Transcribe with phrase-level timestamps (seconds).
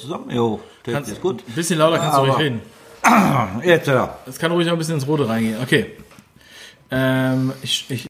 [0.00, 0.30] Zusammen?
[0.30, 1.42] Jo, das Kannst, ist gut.
[1.46, 2.62] Ein bisschen lauter kannst du Aber- ruhig reden.
[3.64, 4.18] Jetzt, ja.
[4.26, 5.60] Es kann ruhig noch ein bisschen ins Rote reingehen.
[5.62, 5.96] Okay.
[6.90, 8.06] Ähm, ich, ich,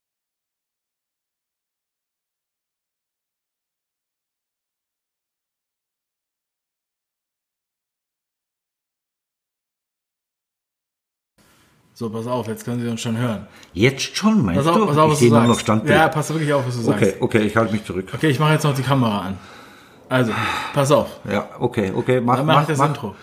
[11.95, 13.47] so, pass auf, jetzt können Sie uns schon hören.
[13.75, 14.87] Jetzt schon, meinst Pass auf, du?
[14.87, 15.55] pass auf, ich was sehe du nur sagst.
[15.57, 15.99] noch Standbild.
[15.99, 17.03] Ja, pass wirklich auf, was du sagst.
[17.03, 18.09] okay, okay, ich halte mich zurück.
[18.15, 19.39] Okay, ich mache jetzt noch die Kamera an.
[20.11, 20.33] Also,
[20.75, 21.21] pass auf.
[21.31, 23.15] Ja, okay, okay, mach, Dann mach, ich das mach, Intro.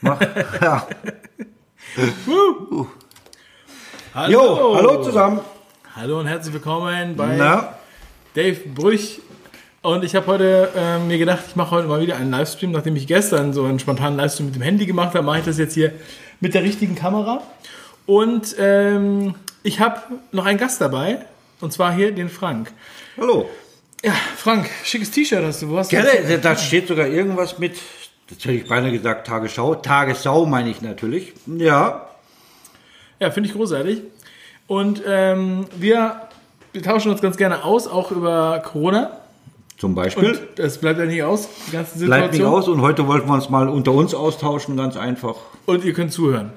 [0.00, 0.20] mach.
[0.62, 0.86] Ja.
[4.14, 4.32] Hallo.
[4.32, 5.40] Jo, hallo zusammen.
[5.96, 7.74] Hallo und herzlich willkommen bei Na,
[8.34, 9.20] Dave Brüch.
[9.82, 12.94] Und ich habe heute äh, mir gedacht, ich mache heute mal wieder einen Livestream, nachdem
[12.94, 15.74] ich gestern so einen spontanen Livestream mit dem Handy gemacht habe, mache ich das jetzt
[15.74, 15.94] hier
[16.38, 17.40] mit der richtigen Kamera.
[18.06, 19.34] Und ähm,
[19.64, 20.00] ich habe
[20.30, 21.26] noch einen Gast dabei,
[21.60, 22.70] und zwar hier den Frank.
[23.16, 23.50] hallo.
[24.04, 25.70] Ja, Frank, schickes T-Shirt hast du.
[25.70, 27.74] Wo hast du Gell, da- da steht sogar irgendwas mit,
[28.28, 29.74] das hätte ich beinahe gesagt, Tagesschau.
[29.76, 31.32] Tagessau meine ich natürlich.
[31.46, 32.08] Ja,
[33.18, 34.02] Ja, finde ich großartig.
[34.66, 36.20] Und ähm, wir,
[36.72, 39.18] wir tauschen uns ganz gerne aus, auch über Corona.
[39.78, 40.30] zum Beispiel.
[40.32, 42.06] Und das bleibt ja nicht aus, die ganze Situation.
[42.08, 45.36] Bleibt nicht aus und heute wollten wir uns mal unter uns austauschen, ganz einfach.
[45.66, 46.52] Und ihr könnt zuhören.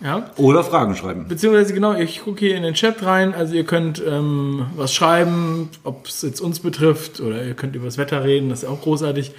[0.00, 0.30] Ja?
[0.36, 1.26] Oder Fragen schreiben.
[1.28, 5.70] Beziehungsweise genau, ich gucke hier in den Chat rein, also ihr könnt ähm, was schreiben,
[5.82, 8.80] ob es jetzt uns betrifft oder ihr könnt über das Wetter reden, das ist auch
[8.80, 9.32] großartig.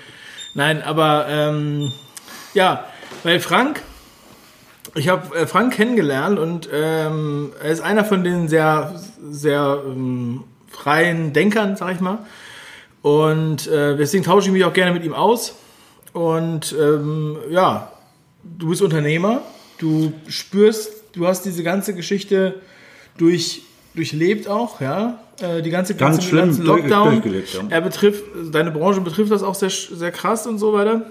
[0.56, 1.92] Nein, aber ähm,
[2.54, 2.86] ja,
[3.24, 3.82] weil Frank,
[4.96, 9.00] ich habe äh, Frank kennengelernt und ähm, er ist einer von den sehr,
[9.30, 12.20] sehr ähm, freien Denkern, sag ich mal.
[13.02, 15.56] Und äh, deswegen tausche ich mich auch gerne mit ihm aus.
[16.12, 17.92] Und ähm, ja,
[18.44, 19.42] du bist Unternehmer,
[19.80, 22.56] du spürst, du hast diese ganze Geschichte
[23.18, 23.64] durch,
[23.96, 25.20] durchlebt auch, ja.
[25.42, 27.12] Äh, Die ganze, Ganz ganze, schlimm ganzen durch- Lockdown.
[27.14, 27.62] durchgelebt, ja.
[27.70, 31.02] Er betrifft, deine Branche betrifft das auch sehr, sehr krass und so weiter.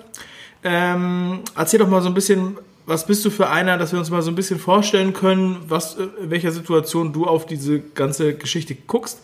[0.64, 4.10] Ähm, erzähl doch mal so ein bisschen, was bist du für einer, dass wir uns
[4.10, 8.34] mal so ein bisschen vorstellen können, was, äh, in welcher Situation du auf diese ganze
[8.34, 9.20] Geschichte guckst.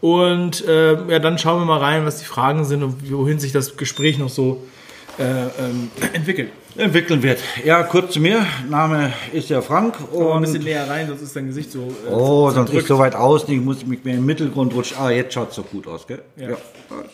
[0.00, 3.50] Und äh, ja, dann schauen wir mal rein, was die Fragen sind und wohin sich
[3.52, 4.77] das Gespräch noch so äh,
[5.18, 6.50] ähm, entwickelt.
[6.76, 7.40] Entwickeln wird.
[7.64, 8.46] Ja, kurz zu mir.
[8.68, 9.96] Name ist ja Frank.
[10.12, 11.80] Mal ein Und bisschen näher rein, sonst ist dein Gesicht so.
[11.80, 12.74] Äh, oh, sonst zerdrückt.
[12.74, 13.52] nicht so weit außen.
[13.52, 14.96] Ich muss mich mehr im Mittelgrund rutschen.
[15.00, 16.22] Ah, jetzt schaut es doch gut aus, gell?
[16.36, 16.50] Ja.
[16.50, 16.56] Ja,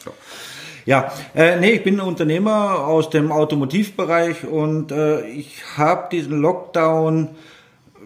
[0.05, 0.11] so.
[0.85, 7.31] ja äh, nee, ich bin Unternehmer aus dem Automotivbereich und äh, ich habe diesen Lockdown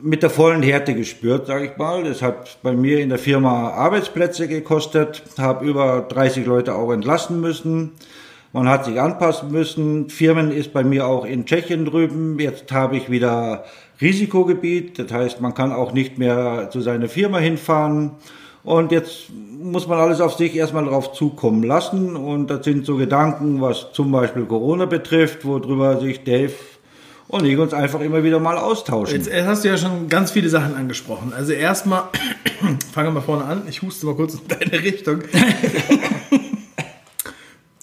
[0.00, 2.04] mit der vollen Härte gespürt, sage ich mal.
[2.04, 7.40] Das hat bei mir in der Firma Arbeitsplätze gekostet, habe über 30 Leute auch entlassen
[7.40, 7.92] müssen.
[8.52, 10.08] Man hat sich anpassen müssen.
[10.08, 12.38] Firmen ist bei mir auch in Tschechien drüben.
[12.38, 13.64] Jetzt habe ich wieder
[14.00, 14.98] Risikogebiet.
[14.98, 18.12] Das heißt, man kann auch nicht mehr zu seiner Firma hinfahren.
[18.64, 22.16] Und jetzt muss man alles auf sich erstmal drauf zukommen lassen.
[22.16, 26.52] Und das sind so Gedanken, was zum Beispiel Corona betrifft, worüber sich Dave
[27.28, 29.16] und ich uns einfach immer wieder mal austauschen.
[29.16, 31.32] Jetzt hast du ja schon ganz viele Sachen angesprochen.
[31.36, 32.04] Also erstmal,
[32.92, 33.62] fangen wir mal vorne an.
[33.68, 35.22] Ich huste mal kurz in deine Richtung.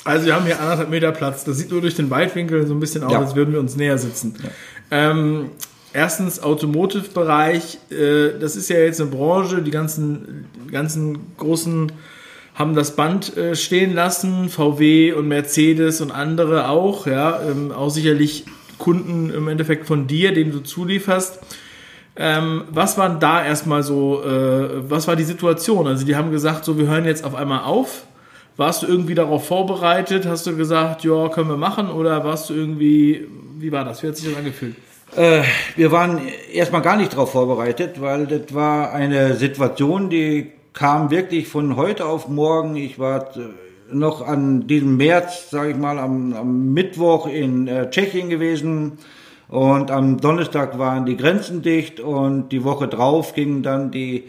[0.06, 1.44] Also wir haben hier anderthalb Meter Platz.
[1.44, 3.20] Das sieht nur durch den Weitwinkel so ein bisschen aus, Ja.
[3.20, 4.36] als würden wir uns näher sitzen.
[4.92, 5.50] Ähm,
[5.94, 7.80] erstens Automotive-Bereich.
[7.90, 9.62] Äh, das ist ja jetzt eine Branche.
[9.64, 11.92] Die ganzen, ganzen großen
[12.54, 14.48] haben das Band äh, stehen lassen.
[14.50, 17.08] VW und Mercedes und andere auch.
[17.08, 18.46] Ja, ähm, auch sicherlich
[18.78, 21.40] Kunden im Endeffekt von dir, dem du zulieferst.
[22.18, 25.88] Ähm, was war da erstmal so, äh, was war die Situation?
[25.88, 28.04] Also die haben gesagt, so wir hören jetzt auf einmal auf.
[28.58, 30.26] Warst du irgendwie darauf vorbereitet?
[30.26, 31.90] Hast du gesagt, ja, können wir machen?
[31.90, 33.28] Oder warst du irgendwie,
[33.58, 34.02] wie war das?
[34.02, 34.76] Wie hat sich das angefühlt?
[35.16, 35.42] Äh,
[35.76, 36.22] wir waren
[36.52, 42.06] erstmal gar nicht darauf vorbereitet, weil das war eine Situation, die kam wirklich von heute
[42.06, 42.78] auf morgen.
[42.78, 43.42] Ich war äh,
[43.92, 49.00] noch an diesem März, sage ich mal, am, am Mittwoch in äh, Tschechien gewesen
[49.50, 54.24] und am Donnerstag waren die Grenzen dicht und die Woche drauf gingen dann die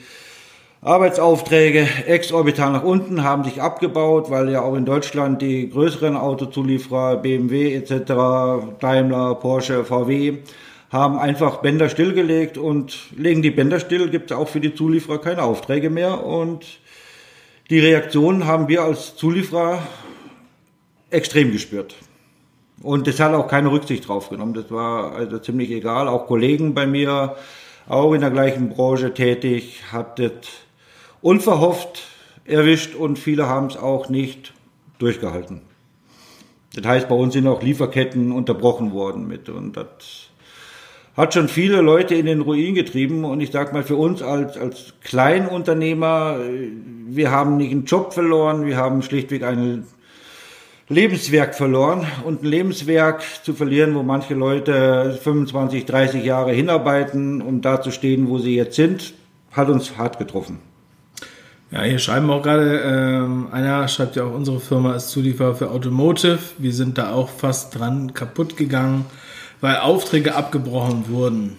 [0.86, 7.16] Arbeitsaufträge exorbitant nach unten, haben sich abgebaut, weil ja auch in Deutschland die größeren Autozulieferer,
[7.16, 10.38] BMW etc., Daimler, Porsche, VW,
[10.92, 15.20] haben einfach Bänder stillgelegt und legen die Bänder still, gibt es auch für die Zulieferer
[15.20, 16.64] keine Aufträge mehr und
[17.68, 19.82] die Reaktion haben wir als Zulieferer
[21.10, 21.96] extrem gespürt.
[22.80, 24.54] Und das hat auch keine Rücksicht drauf genommen.
[24.54, 26.06] Das war also ziemlich egal.
[26.06, 27.34] Auch Kollegen bei mir,
[27.88, 30.30] auch in der gleichen Branche tätig, hat das
[31.26, 32.04] unverhofft
[32.44, 34.54] erwischt und viele haben es auch nicht
[35.00, 35.62] durchgehalten.
[36.76, 40.30] Das heißt, bei uns sind auch Lieferketten unterbrochen worden mit und das
[41.16, 44.56] hat schon viele Leute in den Ruin getrieben und ich sag mal für uns als
[44.56, 46.38] als Kleinunternehmer,
[47.08, 49.82] wir haben nicht einen Job verloren, wir haben schlichtweg eine
[50.88, 57.62] Lebenswerk verloren und ein Lebenswerk zu verlieren, wo manche Leute 25, 30 Jahre hinarbeiten, um
[57.62, 59.14] da zu stehen, wo sie jetzt sind,
[59.50, 60.60] hat uns hart getroffen.
[61.76, 65.70] Ja, hier schreiben auch gerade, ähm, einer schreibt ja auch, unsere Firma ist Zulieferer für
[65.70, 66.38] Automotive.
[66.56, 69.04] Wir sind da auch fast dran kaputt gegangen,
[69.60, 71.58] weil Aufträge abgebrochen wurden.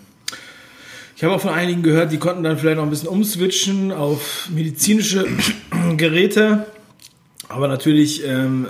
[1.15, 4.49] Ich habe auch von einigen gehört, die konnten dann vielleicht noch ein bisschen umswitchen auf
[4.51, 5.27] medizinische
[5.97, 6.65] Geräte.
[7.47, 8.65] Aber natürlich ähm,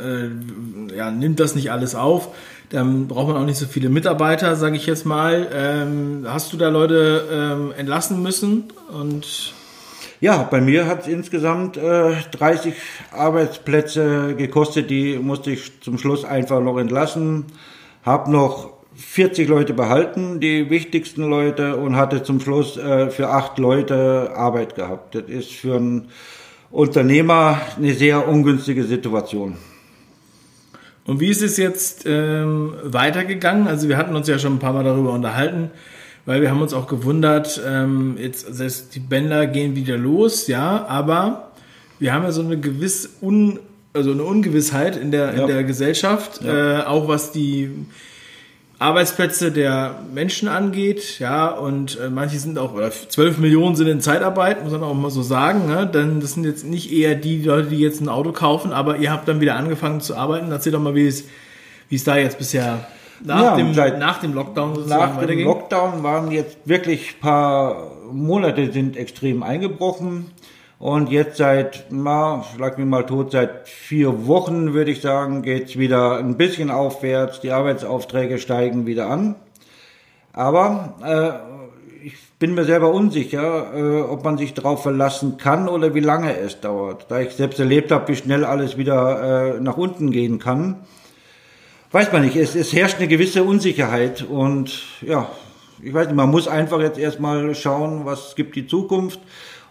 [0.92, 2.28] äh, ja, nimmt das nicht alles auf.
[2.72, 5.48] Dann braucht man auch nicht so viele Mitarbeiter, sage ich jetzt mal.
[5.54, 8.66] Ähm, hast du da Leute ähm, entlassen müssen?
[8.92, 9.54] Und
[10.20, 12.74] ja, bei mir hat es insgesamt äh, 30
[13.12, 14.90] Arbeitsplätze gekostet.
[14.90, 17.46] Die musste ich zum Schluss einfach noch entlassen.
[18.04, 23.60] Hab noch 40 Leute behalten, die wichtigsten Leute, und hatte zum Schluss äh, für acht
[23.60, 25.14] Leute Arbeit gehabt.
[25.14, 26.10] Das ist für einen
[26.72, 29.58] Unternehmer eine sehr ungünstige Situation.
[31.06, 33.68] Und wie ist es jetzt ähm, weitergegangen?
[33.68, 35.72] Also wir hatten uns ja schon ein paar Mal darüber unterhalten,
[36.28, 40.86] weil wir haben uns auch gewundert, ähm, jetzt das die Bänder gehen wieder los, ja,
[40.86, 41.54] aber
[42.00, 43.60] wir haben ja so eine gewisse Un,
[43.94, 45.42] also eine Ungewissheit in der, ja.
[45.42, 46.82] in der Gesellschaft, ja.
[46.82, 47.72] äh, auch was die
[48.78, 54.02] Arbeitsplätze der Menschen angeht, ja, und äh, manche sind auch, oder 12 Millionen sind in
[54.02, 55.88] Zeitarbeit, muss man auch mal so sagen, ne?
[55.92, 59.14] denn das sind jetzt nicht eher die Leute, die jetzt ein Auto kaufen, aber ihr
[59.14, 60.52] habt dann wieder angefangen zu arbeiten.
[60.52, 61.24] Erzähl doch mal, wie es,
[61.88, 62.86] wie es da jetzt bisher
[63.24, 68.72] nach, ja, dem, nach dem Lockdown sozusagen Nach dem Lockdown waren jetzt wirklich paar Monate
[68.72, 70.32] sind extrem eingebrochen.
[70.80, 75.78] Und jetzt seit, na, schlag mich mal tot, seit vier Wochen würde ich sagen, geht's
[75.78, 77.40] wieder ein bisschen aufwärts.
[77.40, 79.36] Die Arbeitsaufträge steigen wieder an.
[80.34, 85.96] Aber äh, ich bin mir selber unsicher, äh, ob man sich darauf verlassen kann oder
[85.96, 87.08] wie lange es dauert.
[87.10, 90.76] Da ich selbst erlebt habe, wie schnell alles wieder äh, nach unten gehen kann,
[91.98, 92.36] weiß man nicht.
[92.36, 95.32] Es, es herrscht eine gewisse Unsicherheit und ja,
[95.82, 99.20] ich weiß nicht, man muss einfach jetzt erstmal schauen, was gibt die Zukunft.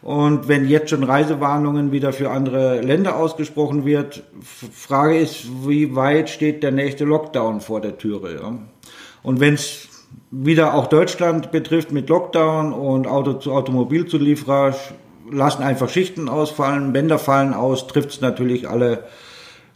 [0.02, 6.28] Und wenn jetzt schon Reisewarnungen wieder für andere Länder ausgesprochen wird, Frage ist, wie weit
[6.28, 8.34] steht der nächste Lockdown vor der Türe?
[8.34, 8.58] Ja?
[9.22, 9.88] Und wenn es
[10.32, 14.74] wieder auch Deutschland betrifft mit Lockdown und Auto zu Automobilzulieferer
[15.30, 19.04] lassen einfach Schichten ausfallen, Bänder fallen aus, trifft es natürlich alle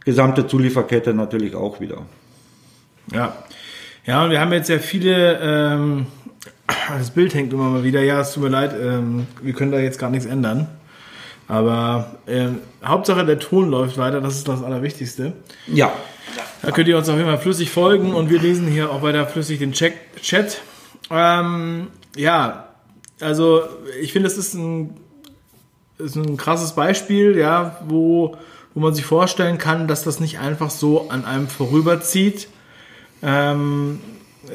[0.03, 2.05] gesamte Zulieferkette natürlich auch wieder.
[3.13, 3.35] Ja.
[4.05, 6.07] Ja, und wir haben jetzt ja viele ähm,
[6.97, 8.01] das Bild hängt immer mal wieder.
[8.01, 10.67] Ja, es tut mir leid, ähm, wir können da jetzt gar nichts ändern.
[11.47, 15.33] Aber ähm, Hauptsache der Ton läuft weiter, das ist das Allerwichtigste.
[15.67, 15.91] Ja.
[16.61, 19.25] Da könnt ihr uns auf jeden Fall flüssig folgen und wir lesen hier auch weiter
[19.25, 20.61] flüssig den Chat.
[21.09, 22.67] Ähm, ja,
[23.19, 23.63] also
[24.01, 24.97] ich finde, das ist ein,
[25.97, 28.37] ist ein krasses Beispiel, ja, wo,
[28.73, 32.47] wo man sich vorstellen kann, dass das nicht einfach so an einem vorüberzieht.
[33.23, 33.99] Ähm,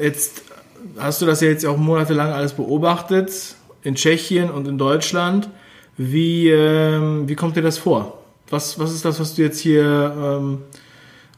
[0.01, 0.43] jetzt
[0.97, 5.49] hast du das ja jetzt auch monatelang alles beobachtet, in Tschechien und in Deutschland.
[5.97, 8.19] Wie, ähm, wie kommt dir das vor?
[8.49, 10.59] Was, was ist das, was du jetzt hier ähm,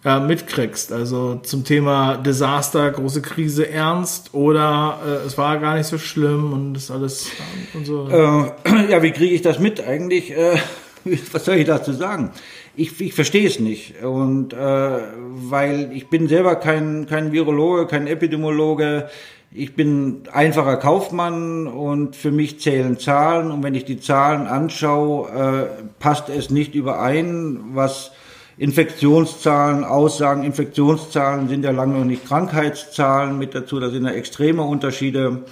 [0.03, 0.91] ja, mitkriegst?
[0.91, 6.51] Also zum Thema Desaster, große Krise ernst oder äh, es war gar nicht so schlimm
[6.51, 7.31] und das alles
[7.73, 8.09] und so?
[8.09, 10.31] Äh, ja, wie kriege ich das mit eigentlich?
[10.31, 10.57] Äh,
[11.31, 12.31] was soll ich dazu sagen?
[12.79, 14.01] Ich, ich verstehe es nicht.
[14.03, 19.09] Und äh, weil ich bin selber kein, kein Virologe, kein Epidemiologe,
[19.51, 25.27] ich bin einfacher Kaufmann und für mich zählen Zahlen und wenn ich die Zahlen anschaue,
[25.29, 28.13] äh, passt es nicht überein, was
[28.57, 30.45] Infektionszahlen aussagen.
[30.45, 35.43] Infektionszahlen sind ja lange noch nicht Krankheitszahlen mit dazu, da sind ja extreme Unterschiede.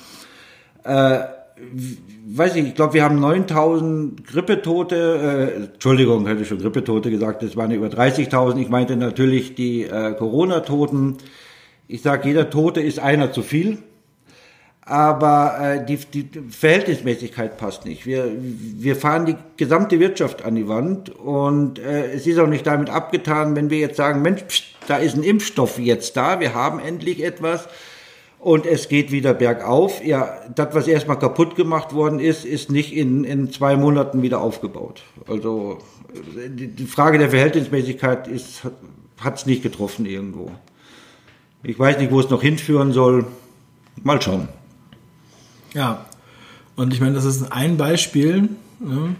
[0.85, 1.19] Äh,
[2.27, 7.43] weiß ich, ich glaube, wir haben 9000 Grippetote, äh, Entschuldigung, hätte ich schon Grippetote gesagt,
[7.43, 8.59] es waren über 30.000.
[8.59, 11.17] Ich meinte natürlich die äh, Corona-Toten.
[11.87, 13.79] Ich sage, jeder Tote ist einer zu viel
[14.87, 18.05] aber äh, die, die Verhältnismäßigkeit passt nicht.
[18.05, 22.65] Wir, wir fahren die gesamte Wirtschaft an die Wand und äh, es ist auch nicht
[22.65, 26.53] damit abgetan, wenn wir jetzt sagen, Mensch, pst, da ist ein Impfstoff jetzt da, wir
[26.53, 27.67] haben endlich etwas
[28.47, 30.01] und es geht wieder bergauf.
[30.05, 34.39] Ja, das, was erstmal kaputt gemacht worden ist, ist nicht in, in zwei Monaten wieder
[34.39, 35.01] aufgebaut.
[35.27, 35.79] Also
[36.47, 38.61] die, Frage der Verhältnismäßigkeit ist,
[39.19, 40.49] hat es nicht getroffen irgendwo.
[41.61, 43.27] Ich weiß nicht, wo es noch hinführen soll.
[44.01, 44.47] Mal schauen.
[45.73, 46.05] Ja,
[46.77, 48.47] und ich meine, das ist ein Beispiel,
[48.79, 49.15] ne?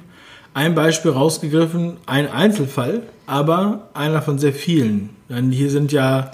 [0.54, 5.10] ein Beispiel rausgegriffen, ein Einzelfall, aber einer von sehr vielen.
[5.28, 6.32] Denn hier sind ja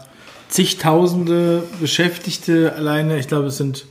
[0.53, 3.88] zigtausende Beschäftigte alleine, ich glaube, es sind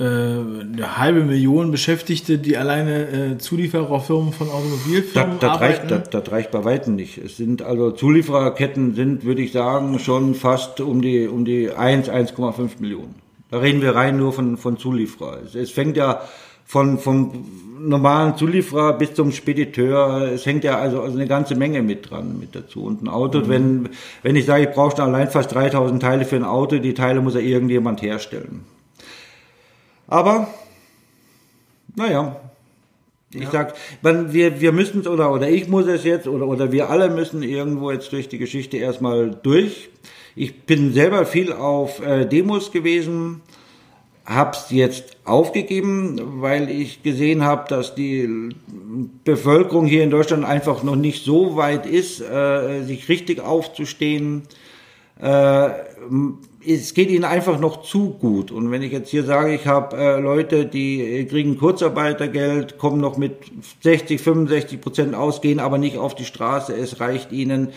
[0.00, 5.88] äh, eine halbe Million Beschäftigte, die alleine äh, Zuliefererfirmen von Automobilfirmen das, das arbeiten.
[5.88, 7.18] Reicht, das, das reicht bei weitem nicht.
[7.18, 12.10] Es sind also Zuliefererketten sind, würde ich sagen, schon fast um die, um die 1,
[12.10, 13.14] 1,5 Millionen.
[13.48, 15.38] Da reden wir rein nur von, von Zulieferer.
[15.44, 16.22] Es, es fängt ja
[16.64, 17.44] von, vom
[17.78, 20.32] normalen Zulieferer bis zum Spediteur.
[20.32, 22.84] Es hängt ja also, also eine ganze Menge mit dran, mit dazu.
[22.84, 23.48] Und ein Auto, mhm.
[23.48, 23.88] wenn,
[24.22, 27.34] wenn ich sage, ich brauche allein fast 3000 Teile für ein Auto, die Teile muss
[27.34, 28.64] ja irgendjemand herstellen.
[30.06, 30.48] Aber,
[31.94, 32.36] naja,
[33.32, 33.50] ich ja.
[33.50, 36.88] sag, man, wir, wir müssen es oder, oder ich muss es jetzt oder, oder wir
[36.88, 39.90] alle müssen irgendwo jetzt durch die Geschichte erstmal durch.
[40.34, 43.42] Ich bin selber viel auf äh, Demos gewesen,
[44.24, 48.50] hab's jetzt aufgegeben, weil ich gesehen habe, dass die
[49.24, 54.42] Bevölkerung hier in Deutschland einfach noch nicht so weit ist, äh, sich richtig aufzustehen.
[55.20, 55.70] Äh,
[56.66, 58.50] es geht ihnen einfach noch zu gut.
[58.50, 63.00] Und wenn ich jetzt hier sage, ich habe äh, Leute, die äh, kriegen Kurzarbeitergeld, kommen
[63.00, 63.36] noch mit
[63.82, 67.68] 60, 65 Prozent aus, gehen aber nicht auf die Straße, es reicht ihnen.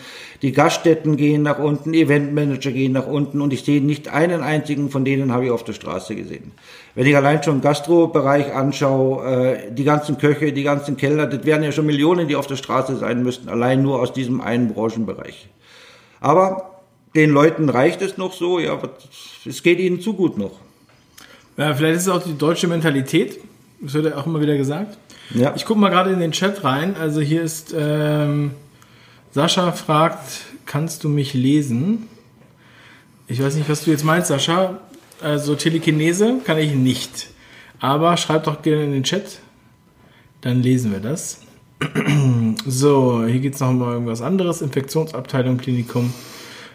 [0.42, 4.90] Die Gaststätten gehen nach unten, Eventmanager gehen nach unten und ich sehe nicht einen einzigen
[4.90, 6.50] von denen habe ich auf der Straße gesehen.
[6.94, 11.62] Wenn ich allein schon Gastrobereich anschaue, äh, die ganzen Köche, die ganzen Kellner, das wären
[11.62, 15.48] ja schon Millionen, die auf der Straße sein müssten, allein nur aus diesem einen Branchenbereich.
[16.20, 16.71] Aber
[17.14, 18.78] den Leuten reicht es noch so, ja,
[19.44, 20.52] es geht ihnen zu gut noch.
[21.56, 23.38] Ja, vielleicht ist es auch die deutsche Mentalität,
[23.80, 24.96] das wird ja auch immer wieder gesagt.
[25.34, 25.54] Ja.
[25.56, 26.96] Ich gucke mal gerade in den Chat rein.
[26.98, 28.52] Also hier ist ähm,
[29.32, 32.08] Sascha fragt, kannst du mich lesen?
[33.28, 34.78] Ich weiß nicht, was du jetzt meinst, Sascha.
[35.20, 37.28] Also Telekinese kann ich nicht.
[37.80, 39.38] Aber schreib doch gerne in den Chat.
[40.42, 41.40] Dann lesen wir das.
[42.66, 44.60] so, hier geht es noch um irgendwas anderes.
[44.62, 46.12] Infektionsabteilung, Klinikum.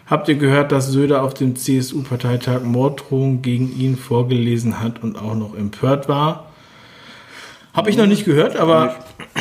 [0.08, 5.34] Habt ihr gehört, dass Söder auf dem CSU-Parteitag Morddrohungen gegen ihn vorgelesen hat und auch
[5.34, 6.46] noch empört war?
[7.74, 8.96] Habe ich noch nicht gehört, aber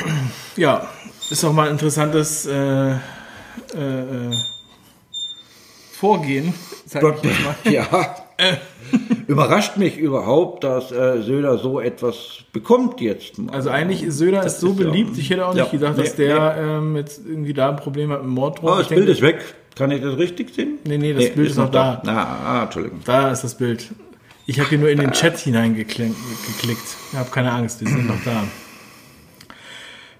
[0.58, 0.88] ja,
[1.30, 2.96] ist auch mal ein interessantes äh, äh,
[3.76, 4.36] äh
[5.94, 6.54] Vorgehen.
[6.86, 7.56] Sag ich mal.
[7.74, 8.16] Ja.
[9.27, 13.38] Überrascht mich überhaupt, dass äh, Söder so etwas bekommt jetzt.
[13.38, 13.53] Mal.
[13.53, 15.15] Also eigentlich ist Söder ist so ist beliebt.
[15.15, 16.77] Ja, ich hätte auch nicht ja, gedacht, dass nee, der nee.
[16.77, 18.75] ähm, jetzt irgendwie da ein Problem hat mit Morddrohungen.
[18.75, 19.39] Oh, das Bild ist weg.
[19.75, 20.79] Kann ich das richtig sehen?
[20.86, 22.01] Nee, nee, das nee, Bild ist, noch da.
[22.03, 22.12] da.
[22.12, 23.00] Ah, ah, Entschuldigung.
[23.06, 23.88] Da ist das Bild.
[24.46, 26.15] Ich habe hier nur in den Chat hineingeklickt.
[27.12, 28.44] Ich habe keine Angst, die sind noch da.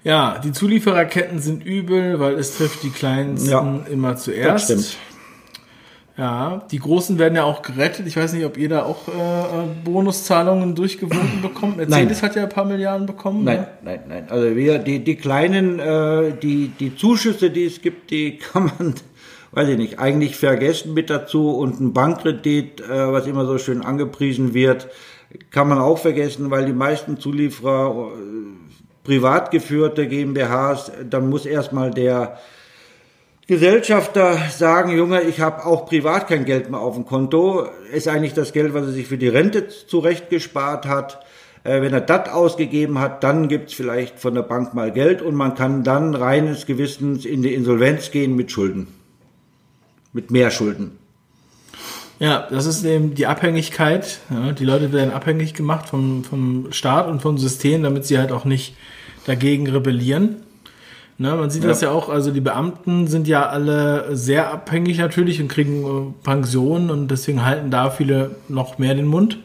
[0.04, 4.70] Ja, die Zuliefererketten sind übel, weil es trifft die kleinsten ja, immer zuerst.
[4.70, 4.98] Das stimmt.
[6.18, 8.08] Ja, die Großen werden ja auch gerettet.
[8.08, 9.12] Ich weiß nicht, ob ihr da auch äh,
[9.84, 11.78] Bonuszahlungen durchgewunken bekommt.
[11.78, 12.30] Mercedes nein.
[12.30, 13.44] hat ja ein paar Milliarden bekommen.
[13.44, 13.68] Nein, ne?
[13.84, 14.26] nein, nein.
[14.30, 18.96] Also wir, die, die kleinen, äh, die, die Zuschüsse, die es gibt, die kann man
[19.52, 23.82] weiß ich nicht, eigentlich vergessen mit dazu und ein Bankkredit, äh, was immer so schön
[23.82, 24.88] angepriesen wird,
[25.52, 31.92] kann man auch vergessen, weil die meisten Zulieferer äh, privat geführte GmbHs, dann muss erstmal
[31.92, 32.38] der
[33.48, 38.34] Gesellschafter sagen, Junge, ich habe auch privat kein Geld mehr auf dem Konto, ist eigentlich
[38.34, 41.26] das Geld, was er sich für die Rente zurechtgespart hat.
[41.64, 45.36] Äh, wenn er das ausgegeben hat, dann gibt's vielleicht von der Bank mal Geld und
[45.36, 48.88] man kann dann reines Gewissens in die Insolvenz gehen mit Schulden
[50.18, 50.98] mit mehr Schulden.
[52.20, 54.20] Ja, das ist eben die Abhängigkeit.
[54.32, 58.32] Ja, die Leute werden abhängig gemacht vom, vom Staat und vom System, damit sie halt
[58.32, 58.76] auch nicht
[59.26, 60.38] dagegen rebellieren.
[61.20, 61.70] Ne, man sieht ja.
[61.70, 66.24] das ja auch, also die Beamten sind ja alle sehr abhängig natürlich und kriegen äh,
[66.24, 69.40] Pensionen und deswegen halten da viele noch mehr den Mund.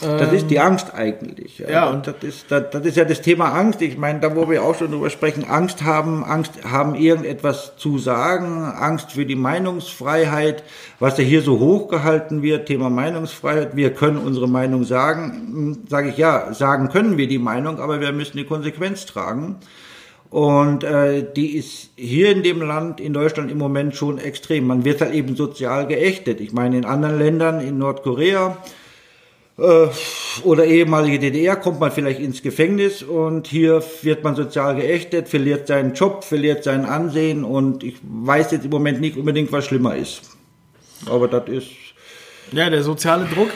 [0.00, 1.58] Das ist die ähm, Angst eigentlich.
[1.58, 3.80] Ja, und das ist, das, das ist ja das Thema Angst.
[3.82, 7.98] Ich meine, da wo wir auch schon drüber sprechen, Angst haben, Angst haben, irgendetwas zu
[7.98, 10.62] sagen, Angst für die Meinungsfreiheit,
[11.00, 13.74] was ja hier so hochgehalten wird, Thema Meinungsfreiheit.
[13.74, 15.32] Wir können unsere Meinung sagen.
[15.32, 19.56] Hm, Sage ich ja, sagen können wir die Meinung, aber wir müssen die Konsequenz tragen.
[20.36, 24.66] Und äh, die ist hier in dem Land, in Deutschland im Moment schon extrem.
[24.66, 26.42] Man wird halt eben sozial geächtet.
[26.42, 28.58] Ich meine, in anderen Ländern, in Nordkorea,
[29.56, 29.86] äh,
[30.44, 35.68] oder ehemalige DDR kommt man vielleicht ins Gefängnis und hier wird man sozial geächtet, verliert
[35.68, 39.96] seinen Job, verliert sein Ansehen und ich weiß jetzt im Moment nicht unbedingt, was schlimmer
[39.96, 40.20] ist.
[41.06, 41.68] Aber das ist.
[42.52, 43.48] Ja, der soziale Druck.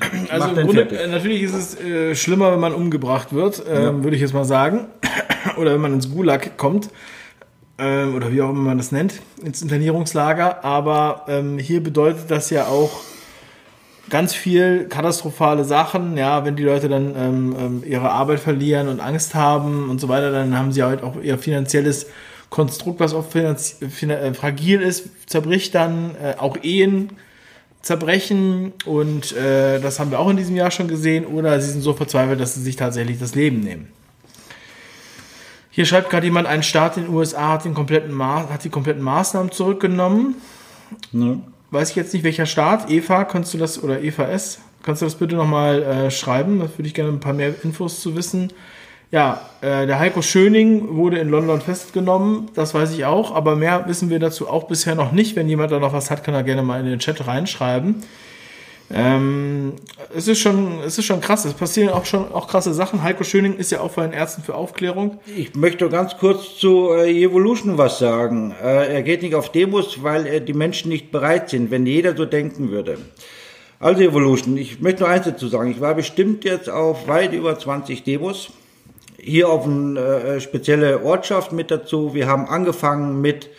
[0.30, 1.10] Also im Grunde, fertig.
[1.10, 4.04] natürlich ist es äh, schlimmer, wenn man umgebracht wird, äh, ja.
[4.04, 4.86] würde ich jetzt mal sagen.
[5.56, 6.90] oder wenn man ins Gulag kommt.
[7.78, 10.64] Äh, oder wie auch immer man das nennt, ins Internierungslager.
[10.64, 13.00] Aber ähm, hier bedeutet das ja auch,
[14.08, 16.16] ganz viel katastrophale Sachen.
[16.16, 20.08] Ja, wenn die Leute dann ähm, ähm, ihre Arbeit verlieren und Angst haben und so
[20.08, 22.06] weiter, dann haben sie halt auch ihr finanzielles
[22.50, 26.14] Konstrukt, was oft äh, fragil ist, zerbricht dann.
[26.22, 27.10] Äh, auch Ehen
[27.82, 31.82] zerbrechen und äh, das haben wir auch in diesem Jahr schon gesehen, oder sie sind
[31.82, 33.88] so verzweifelt, dass sie sich tatsächlich das Leben nehmen.
[35.70, 38.68] Hier schreibt gerade jemand, ein Staat in den USA hat, den kompletten Ma hat die
[38.68, 40.34] kompletten Maßnahmen zurückgenommen.
[41.12, 41.40] Ne.
[41.70, 42.90] Weiß ich jetzt nicht, welcher Staat.
[42.90, 46.58] Eva, kannst du das, oder Eva S., kannst du das bitte nochmal äh, schreiben?
[46.58, 48.52] Da würde ich gerne ein paar mehr Infos zu wissen.
[49.10, 53.84] Ja, äh, der Heiko Schöning wurde in London festgenommen, das weiß ich auch, aber mehr
[53.86, 55.34] wissen wir dazu auch bisher noch nicht.
[55.34, 58.02] Wenn jemand da noch was hat, kann er gerne mal in den Chat reinschreiben.
[58.90, 59.74] Ähm,
[60.14, 61.44] es ist schon, es ist schon krass.
[61.44, 63.02] Es passieren auch schon auch krasse Sachen.
[63.02, 65.18] Heiko Schöning ist ja auch bei den Ärzten für Aufklärung.
[65.36, 68.54] Ich möchte ganz kurz zu äh, Evolution was sagen.
[68.62, 72.16] Äh, er geht nicht auf Demos, weil äh, die Menschen nicht bereit sind, wenn jeder
[72.16, 72.98] so denken würde.
[73.78, 75.70] Also Evolution, ich möchte nur eins dazu sagen.
[75.70, 78.50] Ich war bestimmt jetzt auf weit über 20 Demos.
[79.20, 82.14] Hier auf eine äh, spezielle Ortschaft mit dazu.
[82.14, 83.50] Wir haben angefangen mit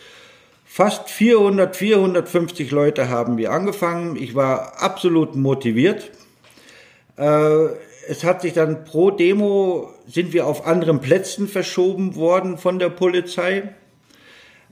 [0.64, 4.16] Fast 400, 450 Leute haben wir angefangen.
[4.16, 6.12] Ich war absolut motiviert.
[7.16, 7.66] Äh,
[8.08, 12.88] es hat sich dann pro Demo sind wir auf anderen Plätzen verschoben worden von der
[12.88, 13.74] Polizei.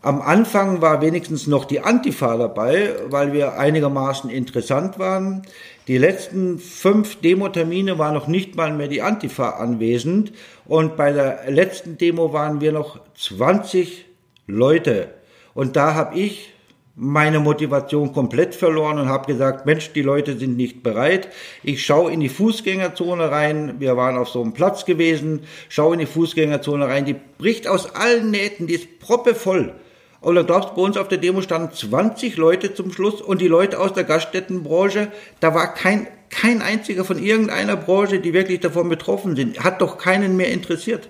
[0.00, 5.42] Am Anfang war wenigstens noch die Antifa dabei, weil wir einigermaßen interessant waren.
[5.88, 10.32] Die letzten fünf Demo-Termine war noch nicht mal mehr die Antifa anwesend.
[10.66, 14.06] Und bei der letzten Demo waren wir noch 20
[14.46, 15.14] Leute
[15.58, 16.52] und da habe ich
[16.94, 21.30] meine Motivation komplett verloren und habe gesagt, Mensch, die Leute sind nicht bereit.
[21.64, 23.74] Ich schaue in die Fußgängerzone rein.
[23.80, 25.40] Wir waren auf so einem Platz gewesen.
[25.68, 27.04] Schaue in die Fußgängerzone rein.
[27.06, 28.68] Die bricht aus allen Nähten.
[28.68, 29.74] Die ist proppevoll.
[30.20, 33.48] Und da glaubst bei uns auf der Demo standen 20 Leute zum Schluss und die
[33.48, 38.88] Leute aus der Gaststättenbranche, da war kein, kein einziger von irgendeiner Branche, die wirklich davon
[38.88, 39.62] betroffen sind.
[39.62, 41.08] Hat doch keinen mehr interessiert.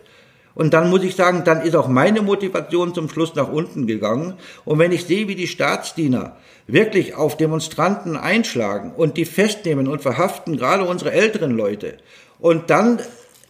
[0.55, 4.35] Und dann muss ich sagen, dann ist auch meine Motivation zum Schluss nach unten gegangen.
[4.65, 6.37] Und wenn ich sehe, wie die Staatsdiener
[6.67, 11.99] wirklich auf Demonstranten einschlagen und die festnehmen und verhaften, gerade unsere älteren Leute,
[12.41, 13.01] und dann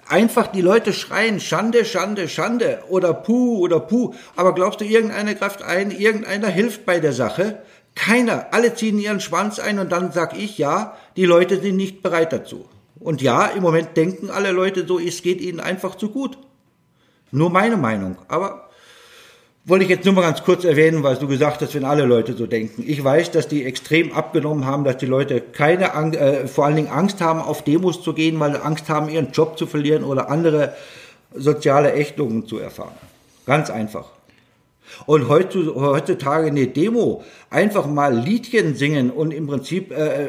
[0.09, 4.15] einfach die Leute schreien, Schande, Schande, Schande oder Puh oder Puh.
[4.37, 7.63] Aber glaubst du, irgendeiner greift ein, irgendeiner hilft bei der Sache?
[7.95, 8.49] Keiner.
[8.53, 12.33] Alle ziehen ihren Schwanz ein und dann sag ich, ja, die Leute sind nicht bereit
[12.33, 12.69] dazu.
[13.01, 16.39] Und ja, im Moment denken alle Leute so, es geht ihnen einfach zu gut.
[17.31, 18.17] Nur meine Meinung.
[18.29, 18.68] Aber
[19.69, 22.33] wollte ich jetzt nur mal ganz kurz erwähnen, weil du gesagt hast, wenn alle Leute
[22.33, 22.85] so denken.
[22.87, 26.89] Ich weiß, dass die extrem abgenommen haben, dass die Leute keine, äh, vor allen Dingen
[26.89, 30.31] Angst haben, auf Demos zu gehen, weil sie Angst haben, ihren Job zu verlieren oder
[30.31, 30.75] andere
[31.35, 32.95] soziale Ächtungen zu erfahren.
[33.45, 34.07] Ganz einfach.
[35.05, 40.29] Und heutzutage eine Demo einfach mal Liedchen singen und im Prinzip äh,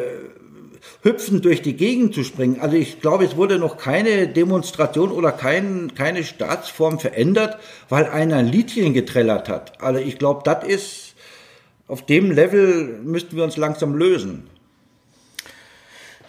[1.04, 2.60] hüpfend durch die Gegend zu springen.
[2.60, 7.58] Also ich glaube, es wurde noch keine Demonstration oder kein, keine Staatsform verändert,
[7.90, 9.82] weil einer ein Liedchen getrellert hat.
[9.82, 11.16] Also ich glaube, das ist,
[11.88, 14.50] auf dem Level müssten wir uns langsam lösen.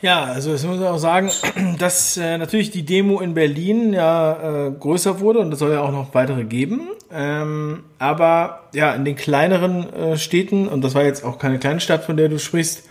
[0.03, 1.31] Ja, also es muss auch sagen,
[1.79, 5.83] dass äh, natürlich die Demo in Berlin ja äh, größer wurde und es soll ja
[5.83, 6.89] auch noch weitere geben.
[7.13, 11.81] Ähm, aber ja, in den kleineren äh, Städten, und das war jetzt auch keine kleine
[11.81, 12.85] Stadt, von der du sprichst,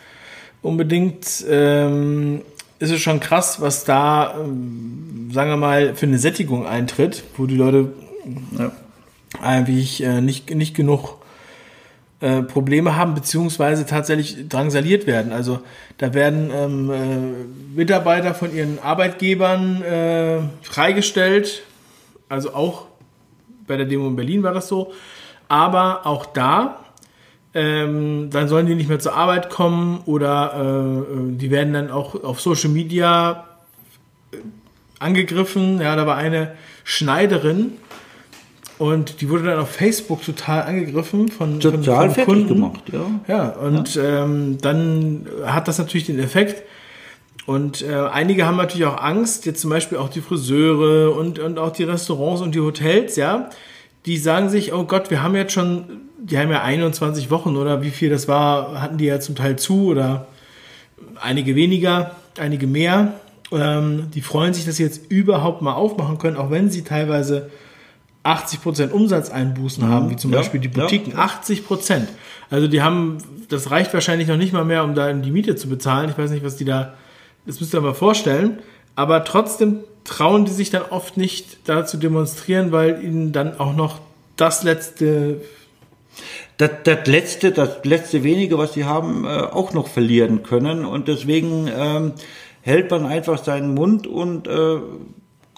[0.61, 2.41] unbedingt ähm,
[2.79, 7.45] ist es schon krass, was da, ähm, sagen wir mal, für eine Sättigung eintritt, wo
[7.45, 7.91] die Leute
[8.57, 8.71] ja.
[9.41, 11.19] eigentlich äh, nicht, nicht genug
[12.21, 15.31] äh, Probleme haben, beziehungsweise tatsächlich drangsaliert werden.
[15.31, 15.59] Also
[15.97, 21.63] da werden ähm, äh, Mitarbeiter von ihren Arbeitgebern äh, freigestellt,
[22.27, 22.87] also auch
[23.67, 24.93] bei der Demo in Berlin war das so,
[25.47, 26.79] aber auch da
[27.53, 31.89] ähm, dann sollen die nicht mehr zur Arbeit kommen oder äh, äh, die werden dann
[31.89, 33.45] auch auf Social Media
[34.31, 34.37] äh,
[34.99, 35.81] angegriffen.
[35.81, 37.73] Ja, da war eine Schneiderin
[38.77, 42.47] und die wurde dann auf Facebook total angegriffen von, total von, von Kunden.
[42.47, 43.11] gemacht, ja.
[43.27, 44.23] Ja, und ja.
[44.23, 46.63] Ähm, dann hat das natürlich den Effekt.
[47.45, 51.57] Und äh, einige haben natürlich auch Angst, jetzt zum Beispiel auch die Friseure und, und
[51.57, 53.49] auch die Restaurants und die Hotels, ja,
[54.05, 57.81] die sagen sich, oh Gott, wir haben jetzt schon die haben ja 21 Wochen oder
[57.81, 60.27] wie viel das war, hatten die ja zum Teil zu oder
[61.21, 63.13] einige weniger, einige mehr.
[63.51, 67.49] Ähm, die freuen sich, dass sie jetzt überhaupt mal aufmachen können, auch wenn sie teilweise
[68.23, 69.91] 80% Umsatzeinbußen mhm.
[69.91, 71.13] haben, wie zum ja, Beispiel die Boutiquen.
[71.13, 71.25] Ja.
[71.25, 72.01] 80%.
[72.49, 73.17] Also die haben,
[73.49, 76.09] das reicht wahrscheinlich noch nicht mal mehr, um da die Miete zu bezahlen.
[76.09, 76.93] Ich weiß nicht, was die da,
[77.45, 78.59] das müsst ihr mal vorstellen.
[78.95, 83.75] Aber trotzdem trauen die sich dann oft nicht da zu demonstrieren, weil ihnen dann auch
[83.75, 83.99] noch
[84.35, 85.41] das letzte
[86.57, 90.85] das, das letzte, das letzte wenige, was sie haben, äh, auch noch verlieren können.
[90.85, 92.13] Und deswegen ähm,
[92.61, 94.77] hält man einfach seinen Mund und äh,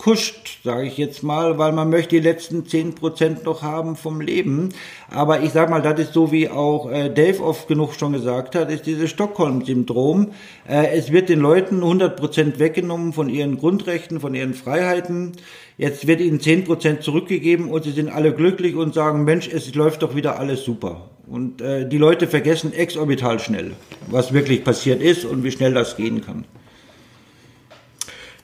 [0.01, 4.19] kuscht, sage ich jetzt mal, weil man möchte die letzten zehn Prozent noch haben vom
[4.19, 4.69] Leben.
[5.11, 8.55] Aber ich sag mal, das ist so wie auch äh, Dave oft genug schon gesagt
[8.55, 10.31] hat, ist dieses Stockholm-Syndrom.
[10.67, 15.33] Äh, es wird den Leuten 100 Prozent weggenommen von ihren Grundrechten, von ihren Freiheiten.
[15.81, 19.73] Jetzt wird ihnen zehn Prozent zurückgegeben und sie sind alle glücklich und sagen, Mensch, es
[19.73, 21.09] läuft doch wieder alles super.
[21.25, 23.71] Und äh, die Leute vergessen exorbital schnell,
[24.05, 26.45] was wirklich passiert ist und wie schnell das gehen kann.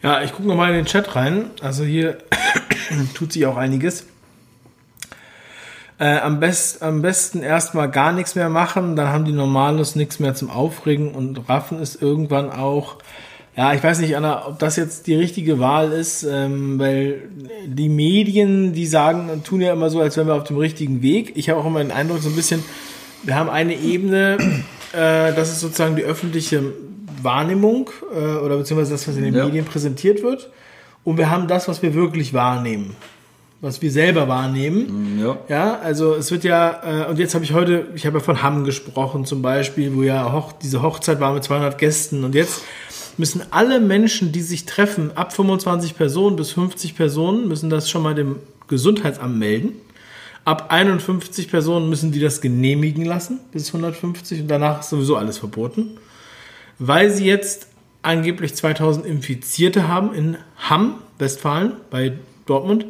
[0.02, 1.52] Ja, ich gucke nochmal in den Chat rein.
[1.62, 2.18] Also hier
[3.14, 4.08] tut sich auch einiges.
[6.00, 10.18] Äh, am, best, am besten erstmal gar nichts mehr machen, dann haben die Normales nichts
[10.18, 12.98] mehr zum Aufregen und raffen es irgendwann auch.
[13.58, 17.24] Ja, ich weiß nicht, Anna, ob das jetzt die richtige Wahl ist, ähm, weil
[17.66, 21.32] die Medien, die sagen, tun ja immer so, als wären wir auf dem richtigen Weg.
[21.36, 22.64] Ich habe auch immer den Eindruck, so ein bisschen,
[23.24, 24.38] wir haben eine Ebene,
[24.94, 26.72] äh, das ist sozusagen die öffentliche
[27.24, 29.46] Wahrnehmung äh, oder beziehungsweise das, was in den ja.
[29.46, 30.52] Medien präsentiert wird.
[31.04, 32.96] Und wir haben das, was wir wirklich wahrnehmen.
[33.60, 35.16] Was wir selber wahrnehmen.
[35.16, 35.38] Mm, ja.
[35.50, 38.44] Ja, also es wird ja, äh, und jetzt habe ich heute, ich habe ja von
[38.44, 42.24] Hamm gesprochen zum Beispiel, wo ja Hoch, diese Hochzeit war mit 200 Gästen.
[42.24, 42.62] Und jetzt
[43.18, 48.04] müssen alle Menschen, die sich treffen, ab 25 Personen bis 50 Personen, müssen das schon
[48.04, 49.74] mal dem Gesundheitsamt melden.
[50.46, 55.38] Ab 51 Personen müssen die das genehmigen lassen, bis 150 und danach ist sowieso alles
[55.38, 55.98] verboten
[56.80, 57.68] weil sie jetzt
[58.02, 62.14] angeblich 2000 Infizierte haben in Hamm, Westfalen, bei
[62.46, 62.86] Dortmund.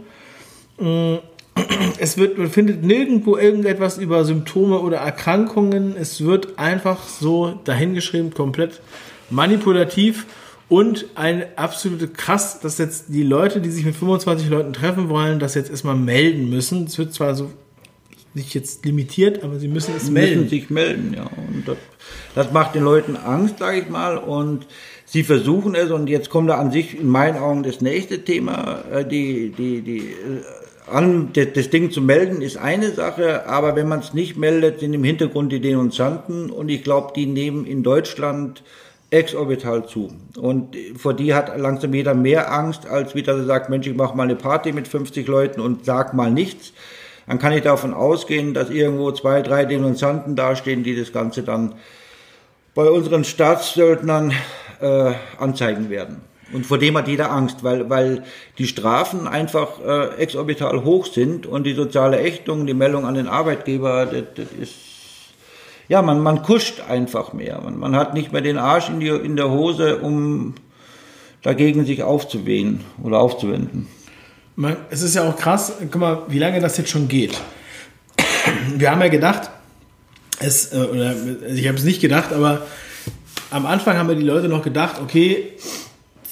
[2.00, 5.96] Es wird, man findet nirgendwo irgendetwas über Symptome oder Erkrankungen.
[5.98, 8.82] Es wird einfach so dahingeschrieben, komplett
[9.30, 10.26] manipulativ
[10.70, 15.40] und ein absolute krass, dass jetzt die Leute, die sich mit 25 Leuten treffen wollen,
[15.40, 16.86] das jetzt erstmal melden müssen.
[16.86, 17.52] Es wird zwar so
[18.34, 20.42] nicht jetzt limitiert, aber sie müssen es melden.
[20.42, 21.24] Müssen sich melden, ja.
[21.24, 21.78] Und das,
[22.36, 24.18] das macht den Leuten Angst, sage ich mal.
[24.18, 24.68] Und
[25.06, 25.90] sie versuchen es.
[25.92, 28.84] Und jetzt kommt da an sich in meinen Augen das nächste Thema.
[28.92, 30.44] Äh, die, die, die, äh,
[30.90, 34.94] an, das Ding zu melden ist eine Sache, aber wenn man es nicht meldet, sind
[34.94, 36.50] im Hintergrund die Denunzianten.
[36.50, 38.64] Und ich glaube, die nehmen in Deutschland
[39.10, 40.12] exorbital zu.
[40.38, 43.96] Und vor die hat langsam jeder mehr Angst, als wie dass er sagt, Mensch, ich
[43.96, 46.74] mache mal eine Party mit 50 Leuten und sag mal nichts
[47.28, 51.76] dann kann ich davon ausgehen, dass irgendwo zwei, drei Denunzianten dastehen, die das Ganze dann
[52.74, 54.34] bei unseren Staatssöldnern
[54.80, 56.22] äh, anzeigen werden.
[56.54, 58.24] Und vor dem hat jeder Angst, weil, weil
[58.58, 63.28] die Strafen einfach äh, exorbital hoch sind und die soziale Ächtung, die Meldung an den
[63.28, 64.76] Arbeitgeber, das, das ist,
[65.90, 67.62] ja, man, man kuscht einfach mehr.
[67.62, 70.56] Man, man hat nicht mehr den Arsch in, die, in der Hose, um
[71.42, 73.88] dagegen sich aufzuwehen oder aufzuwenden.
[74.90, 77.40] Es ist ja auch krass, guck mal, wie lange das jetzt schon geht.
[78.76, 79.50] Wir haben ja gedacht,
[80.40, 81.16] es, äh, oder
[81.48, 82.66] ich habe es nicht gedacht, aber
[83.52, 85.54] am Anfang haben wir die Leute noch gedacht, okay,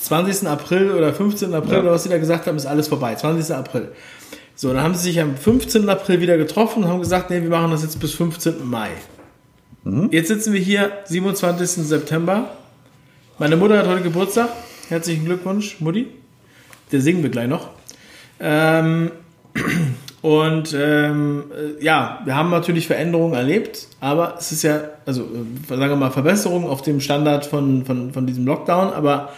[0.02, 0.48] 20.
[0.48, 1.54] April oder 15.
[1.54, 1.80] April ja.
[1.80, 3.16] oder was sie da gesagt haben, ist alles vorbei.
[3.16, 3.56] 20.
[3.56, 3.92] April.
[4.56, 5.88] So, dann haben sie sich am 15.
[5.90, 8.66] April wieder getroffen und haben gesagt, nee, wir machen das jetzt bis 15.
[8.66, 8.90] Mai.
[9.86, 10.10] Mhm.
[10.12, 11.86] Jetzt sitzen wir hier, 27.
[11.86, 12.50] September.
[13.38, 14.50] Meine Mutter hat heute Geburtstag.
[14.90, 16.08] Herzlichen Glückwunsch, Mutti.
[16.92, 17.70] Der singen wir gleich noch.
[18.40, 19.12] Ähm,
[20.24, 21.44] und ähm,
[21.80, 26.10] ja, wir haben natürlich Veränderungen erlebt, aber es ist ja, also äh, sagen wir mal
[26.10, 29.34] Verbesserungen auf dem Standard von, von, von diesem Lockdown, aber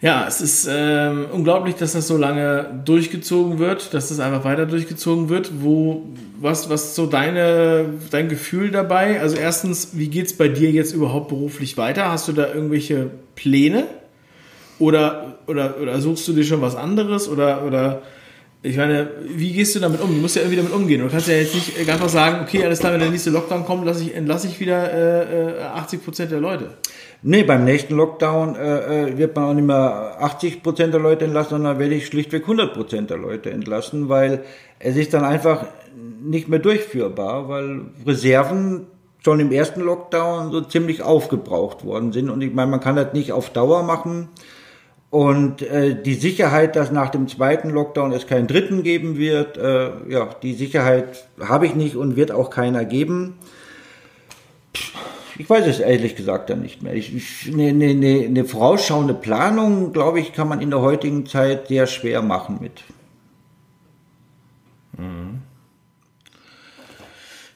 [0.00, 4.64] ja, es ist ähm, unglaublich, dass das so lange durchgezogen wird, dass das einfach weiter
[4.64, 5.50] durchgezogen wird.
[5.60, 6.06] Wo,
[6.40, 9.20] was, was so deine, dein Gefühl dabei?
[9.20, 12.12] Also erstens, wie geht es bei dir jetzt überhaupt beruflich weiter?
[12.12, 13.88] Hast du da irgendwelche Pläne?
[14.78, 17.28] Oder, oder, oder suchst du dir schon was anderes?
[17.28, 18.02] Oder, oder
[18.62, 20.14] ich meine, wie gehst du damit um?
[20.14, 21.00] Du musst ja irgendwie damit umgehen.
[21.00, 23.84] Du kannst ja jetzt nicht einfach sagen, okay, alles klar, wenn der nächste Lockdown kommt,
[23.84, 26.70] lasse ich, entlasse ich wieder äh, 80 äh, Prozent der Leute.
[27.22, 31.24] Nee, beim nächsten Lockdown äh, äh wird man auch nicht mehr 80 Prozent der Leute
[31.24, 34.44] entlassen, sondern werde ich schlichtweg 100 Prozent der Leute entlassen, weil
[34.78, 35.66] es ist dann einfach
[36.22, 38.86] nicht mehr durchführbar, weil Reserven
[39.24, 42.30] schon im ersten Lockdown so ziemlich aufgebraucht worden sind.
[42.30, 44.28] Und ich meine, man kann das nicht auf Dauer machen.
[45.10, 49.90] Und äh, die Sicherheit, dass nach dem zweiten Lockdown es keinen dritten geben wird, äh,
[50.08, 53.34] ja, die Sicherheit habe ich nicht und wird auch keiner geben.
[55.38, 56.92] Ich weiß es ehrlich gesagt dann nicht mehr.
[56.92, 62.22] Eine, eine, eine vorausschauende Planung, glaube ich, kann man in der heutigen Zeit sehr schwer
[62.22, 62.82] machen mit.
[64.98, 65.42] Mhm.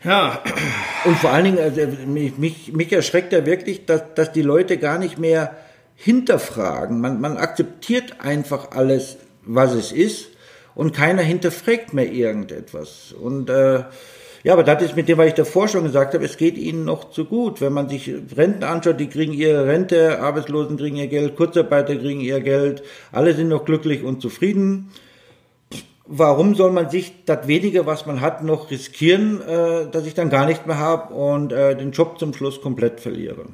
[0.05, 0.43] Ja.
[1.05, 4.79] Und vor allen Dingen, also, mich, mich, mich erschreckt ja wirklich, dass, dass die Leute
[4.79, 5.57] gar nicht mehr
[5.97, 7.01] hinterfragen.
[7.01, 10.29] Man, man akzeptiert einfach alles, was es ist
[10.77, 13.13] und keiner hinterfragt mehr irgendetwas.
[13.13, 13.85] Und äh,
[14.45, 16.85] Ja, aber das ist mit dem, was ich davor schon gesagt habe, es geht ihnen
[16.85, 17.61] noch zu gut.
[17.61, 22.21] Wenn man sich Renten anschaut, die kriegen ihre Rente, Arbeitslosen kriegen ihr Geld, Kurzarbeiter kriegen
[22.21, 24.91] ihr Geld, alle sind noch glücklich und zufrieden.
[26.07, 30.31] Warum soll man sich das wenige, was man hat, noch riskieren, äh, dass ich dann
[30.31, 33.47] gar nicht mehr habe und äh, den Job zum Schluss komplett verliere?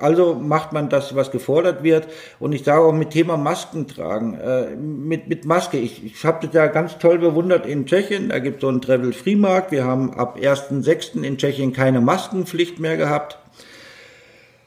[0.00, 2.08] Also macht man das, was gefordert wird.
[2.38, 4.34] Und ich sage auch mit Thema Masken tragen.
[4.34, 5.78] Äh, mit, mit Maske.
[5.78, 8.30] Ich, ich habe das ja ganz toll bewundert in Tschechien.
[8.30, 9.72] Da gibt es so einen Travel-Free-Markt.
[9.72, 11.22] Wir haben ab 1.6.
[11.22, 13.38] in Tschechien keine Maskenpflicht mehr gehabt.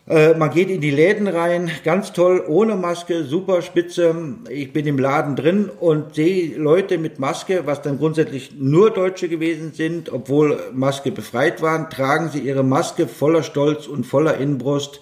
[0.05, 4.13] Äh, man geht in die Läden rein, ganz toll, ohne Maske, super spitze.
[4.49, 9.29] Ich bin im Laden drin und sehe Leute mit Maske, was dann grundsätzlich nur Deutsche
[9.29, 14.99] gewesen sind, obwohl Maske befreit waren, tragen sie ihre Maske voller Stolz und voller Inbrust.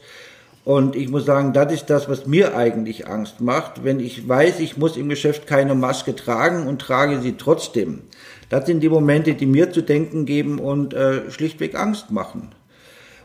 [0.63, 4.59] Und ich muss sagen, das ist das, was mir eigentlich Angst macht, wenn ich weiß,
[4.59, 8.03] ich muss im Geschäft keine Maske tragen und trage sie trotzdem.
[8.49, 12.49] Das sind die Momente, die mir zu denken geben und äh, schlichtweg Angst machen.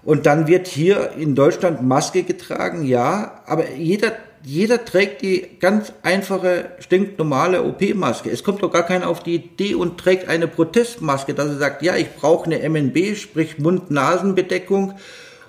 [0.03, 4.12] Und dann wird hier in Deutschland Maske getragen, ja, aber jeder,
[4.44, 8.31] jeder trägt die ganz einfache, stinknormale OP-Maske.
[8.31, 11.83] Es kommt doch gar keiner auf die Idee und trägt eine Protestmaske, dass er sagt,
[11.83, 14.94] ja, ich brauche eine MNB, sprich Mund-Nasen-Bedeckung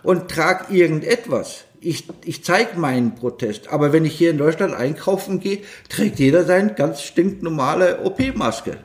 [0.01, 1.66] und trage irgendetwas.
[1.79, 3.69] Ich, ich zeige meinen Protest.
[3.69, 5.59] Aber wenn ich hier in Deutschland einkaufen gehe,
[5.89, 8.77] trägt jeder seine ganz stinknormale OP-Maske.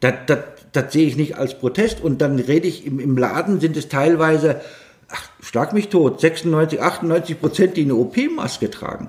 [0.00, 0.38] Das, das,
[0.72, 2.00] das sehe ich nicht als Protest.
[2.00, 4.60] Und dann rede ich im, im Laden, sind es teilweise
[5.12, 9.08] ach, schlag mich tot, 96, 98 Prozent, die eine OP-Maske tragen.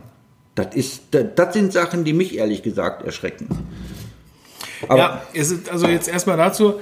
[0.55, 3.47] Das, ist, das, das sind Sachen, die mich ehrlich gesagt erschrecken.
[4.87, 5.21] Aber ja,
[5.71, 6.75] also jetzt erstmal dazu.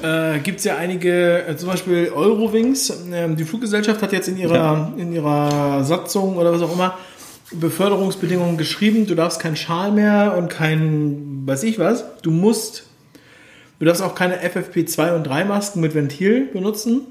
[0.00, 4.38] Äh, gibt es ja einige, äh, zum Beispiel Eurowings, äh, die Fluggesellschaft hat jetzt in
[4.38, 4.92] ihrer, ja.
[4.96, 6.98] in ihrer Satzung oder was auch immer
[7.52, 12.84] Beförderungsbedingungen geschrieben, du darfst keinen Schal mehr und kein, weiß ich was, du musst,
[13.78, 17.02] du darfst auch keine FFP2 und 3 Masken mit Ventil benutzen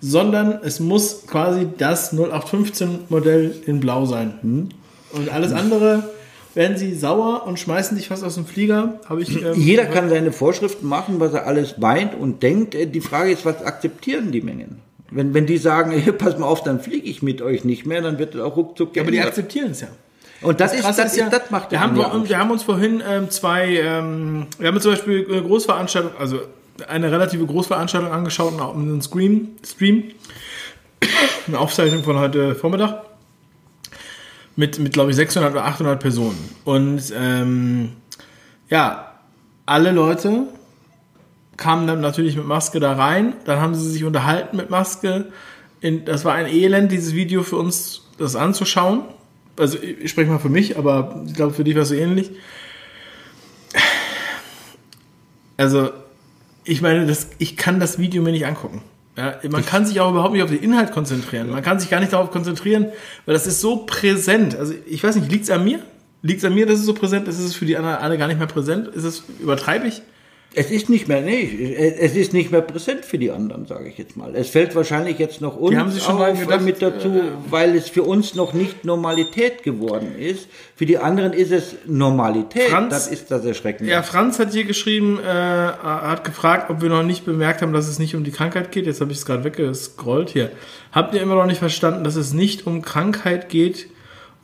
[0.00, 4.34] sondern es muss quasi das 0815 Modell in Blau sein.
[4.40, 4.68] Hm?
[5.12, 6.10] Und alles andere
[6.54, 9.00] werden sie sauer und schmeißen dich fast aus dem Flieger.
[9.08, 9.42] Habe ich.
[9.42, 12.74] Ähm, Jeder kann seine Vorschriften machen, was er alles meint und denkt.
[12.74, 14.80] Äh, die Frage ist, was akzeptieren die Mengen?
[15.10, 18.02] Wenn, wenn die sagen, hey, pass mal auf, dann fliege ich mit euch nicht mehr,
[18.02, 19.14] dann wird es auch ruckzuck geändert.
[19.14, 19.88] Aber die akzeptieren es ja.
[20.42, 23.02] Und das, das, ist, das, ist, ja, das macht wir haben, wir haben uns vorhin
[23.06, 26.40] ähm, zwei, ähm, wir haben zum Beispiel eine Großveranstaltung, also
[26.88, 29.48] eine relative Großveranstaltung angeschaut einen Stream,
[31.46, 33.09] eine Aufzeichnung von heute Vormittag
[34.56, 36.38] mit, mit glaube ich, 600 oder 800 Personen.
[36.64, 37.90] Und ähm,
[38.68, 39.14] ja,
[39.66, 40.44] alle Leute
[41.56, 43.34] kamen dann natürlich mit Maske da rein.
[43.44, 45.26] Dann haben sie sich unterhalten mit Maske.
[45.80, 49.02] In, das war ein Elend, dieses Video für uns das anzuschauen.
[49.58, 52.30] Also ich spreche mal für mich, aber ich glaube, für dich war es so ähnlich.
[55.56, 55.90] Also
[56.64, 58.82] ich meine, das, ich kann das Video mir nicht angucken.
[59.20, 61.50] Ja, man kann sich auch überhaupt nicht auf den Inhalt konzentrieren.
[61.50, 62.86] Man kann sich gar nicht darauf konzentrieren,
[63.26, 64.56] weil das ist so präsent.
[64.56, 65.80] Also ich weiß nicht, liegt es an mir?
[66.22, 67.38] Liegt es an mir, dass es so präsent ist?
[67.38, 68.88] Ist es für die anderen alle gar nicht mehr präsent?
[68.88, 70.00] Ist es, übertreibe ich?
[70.52, 73.98] Es ist nicht mehr, nee, es ist nicht mehr präsent für die anderen, sage ich
[73.98, 74.34] jetzt mal.
[74.34, 77.76] Es fällt wahrscheinlich jetzt noch uns haben Sie schon mal gedacht, mit dazu, äh, weil
[77.76, 80.48] es für uns noch nicht Normalität geworden ist.
[80.74, 82.68] Für die anderen ist es Normalität.
[82.68, 83.92] Franz, das ist das Erschreckende.
[83.92, 87.86] Ja, Franz hat hier geschrieben, äh, hat gefragt, ob wir noch nicht bemerkt haben, dass
[87.86, 88.86] es nicht um die Krankheit geht.
[88.86, 90.50] Jetzt habe ich es gerade weggescrollt hier.
[90.90, 93.86] Habt ihr immer noch nicht verstanden, dass es nicht um Krankheit geht?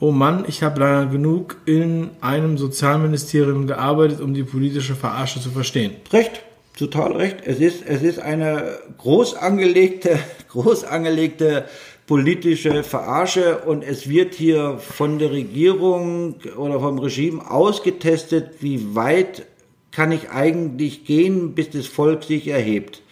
[0.01, 5.51] Oh Mann, ich habe leider genug in einem Sozialministerium gearbeitet, um die politische Verarsche zu
[5.51, 5.93] verstehen.
[6.13, 6.43] Recht,
[6.79, 7.39] total recht.
[7.45, 11.67] Es ist, es ist eine groß angelegte, groß angelegte
[12.07, 19.47] politische Verarsche und es wird hier von der Regierung oder vom Regime ausgetestet, wie weit
[19.91, 23.03] kann ich eigentlich gehen, bis das Volk sich erhebt.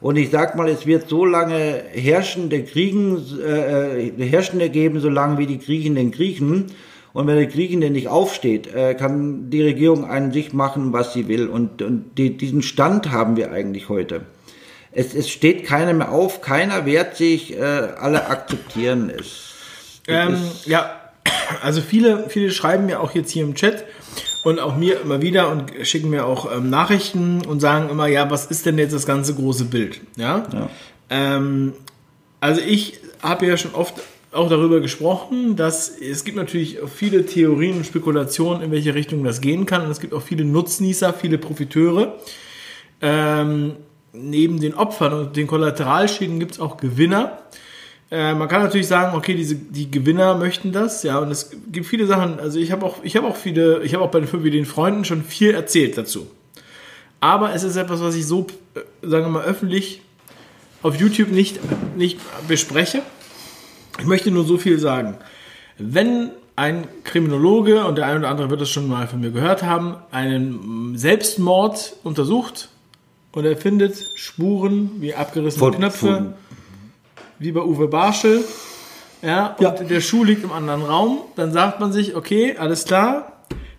[0.00, 5.46] Und ich sag mal, es wird so lange Herrschende kriegen, äh, Herrschende geben, solange wie
[5.46, 6.66] die Griechen den Griechen.
[7.12, 11.12] Und wenn der Griechen denn nicht aufsteht, äh, kann die Regierung an sich machen, was
[11.12, 11.48] sie will.
[11.48, 14.22] Und, und die, diesen Stand haben wir eigentlich heute.
[14.92, 19.54] Es, es steht keiner mehr auf, keiner wehrt sich, äh, alle akzeptieren es.
[20.08, 20.90] Ähm, ja,
[21.62, 23.84] also viele, viele schreiben mir auch jetzt hier im Chat,
[24.44, 28.30] und auch mir immer wieder und schicken mir auch ähm, Nachrichten und sagen immer, ja,
[28.30, 30.00] was ist denn jetzt das ganze große Bild?
[30.16, 30.46] Ja.
[30.52, 30.70] ja.
[31.10, 31.74] Ähm,
[32.40, 33.94] also ich habe ja schon oft
[34.32, 39.40] auch darüber gesprochen, dass es gibt natürlich viele Theorien und Spekulationen, in welche Richtung das
[39.40, 39.82] gehen kann.
[39.82, 42.14] Und es gibt auch viele Nutznießer, viele Profiteure.
[43.02, 43.76] Ähm,
[44.12, 47.38] neben den Opfern und den Kollateralschäden gibt es auch Gewinner.
[48.10, 51.86] Äh, man kann natürlich sagen, okay, diese, die Gewinner möchten das, ja, und es gibt
[51.86, 54.42] viele Sachen, also ich habe auch, ich habe auch viele, ich habe auch bei den,
[54.50, 56.28] den Freunden schon viel erzählt dazu.
[57.20, 60.02] Aber es ist etwas, was ich so, äh, sagen wir mal, öffentlich
[60.82, 61.60] auf YouTube nicht,
[61.96, 62.18] nicht
[62.48, 63.02] bespreche.
[63.98, 65.16] Ich möchte nur so viel sagen.
[65.78, 69.62] Wenn ein Kriminologe, und der eine oder andere wird das schon mal von mir gehört
[69.62, 72.70] haben, einen Selbstmord untersucht
[73.32, 76.34] und er findet Spuren wie abgerissene Von- Knöpfe,
[77.40, 78.44] wie bei Uwe Barschel,
[79.22, 79.70] ja, und Ja.
[79.72, 83.32] der Schuh liegt im anderen Raum, dann sagt man sich, okay, alles klar,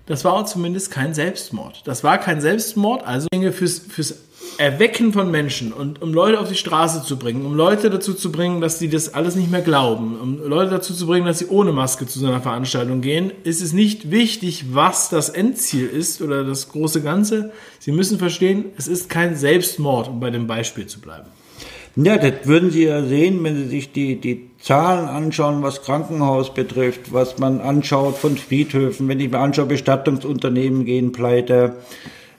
[0.05, 1.83] das war zumindest kein Selbstmord.
[1.85, 4.15] Das war kein Selbstmord, also Dinge fürs, fürs
[4.57, 8.31] Erwecken von Menschen und um Leute auf die Straße zu bringen, um Leute dazu zu
[8.31, 11.47] bringen, dass sie das alles nicht mehr glauben, um Leute dazu zu bringen, dass sie
[11.47, 16.21] ohne Maske zu so einer Veranstaltung gehen, ist es nicht wichtig, was das Endziel ist
[16.21, 17.51] oder das große Ganze.
[17.79, 21.27] Sie müssen verstehen, es ist kein Selbstmord, um bei dem Beispiel zu bleiben.
[21.95, 26.53] Ja, das würden Sie ja sehen, wenn Sie sich die, die Zahlen anschauen, was Krankenhaus
[26.53, 31.75] betrifft, was man anschaut von Friedhöfen, wenn ich mir anschaue, Bestattungsunternehmen gehen pleite,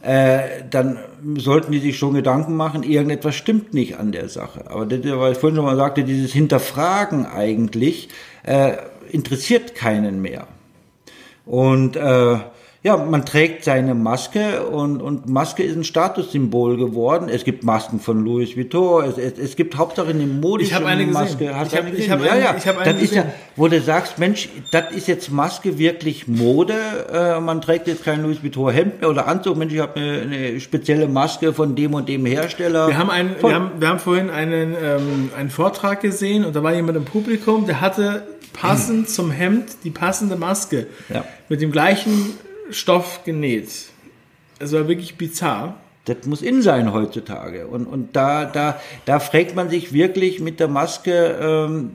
[0.00, 0.98] äh, dann
[1.36, 4.70] sollten die sich schon Gedanken machen, irgendetwas stimmt nicht an der Sache.
[4.70, 8.08] Aber das, was ich vorhin schon mal sagte, dieses Hinterfragen eigentlich
[8.44, 8.72] äh,
[9.10, 10.46] interessiert keinen mehr.
[11.44, 12.36] Und äh,
[12.84, 17.28] ja, man trägt seine Maske und, und Maske ist ein Statussymbol geworden.
[17.28, 21.06] Es gibt Masken von Louis Vuitton, es, es, es gibt Hauptsache eine modische Ich eine
[21.06, 21.12] gesehen.
[21.12, 21.54] Maske.
[21.56, 22.12] Hast Ich du hab- eine ich gesehen?
[22.12, 22.54] hab ja, eine- ja.
[22.58, 23.34] ich hab eine das ist ja, gesehen.
[23.54, 26.74] wo du sagst, Mensch, das ist jetzt Maske wirklich Mode.
[27.12, 29.56] Äh, man trägt jetzt kein Louis Vuitton Hemd mehr oder Anzug.
[29.56, 32.88] Mensch, ich habe eine, eine spezielle Maske von dem und dem Hersteller.
[32.88, 33.50] Wir haben, einen, Voll.
[33.50, 37.04] wir haben, wir haben vorhin einen, ähm, einen Vortrag gesehen und da war jemand im
[37.04, 41.24] Publikum, der hatte passend zum Hemd die passende Maske Ja.
[41.48, 42.32] mit dem gleichen
[42.72, 43.68] Stoff genäht.
[44.58, 45.76] Es war wirklich bizarr.
[46.04, 47.68] Das muss in sein heutzutage.
[47.68, 51.92] Und, und da, da, da fragt man sich wirklich mit der Maske, ähm,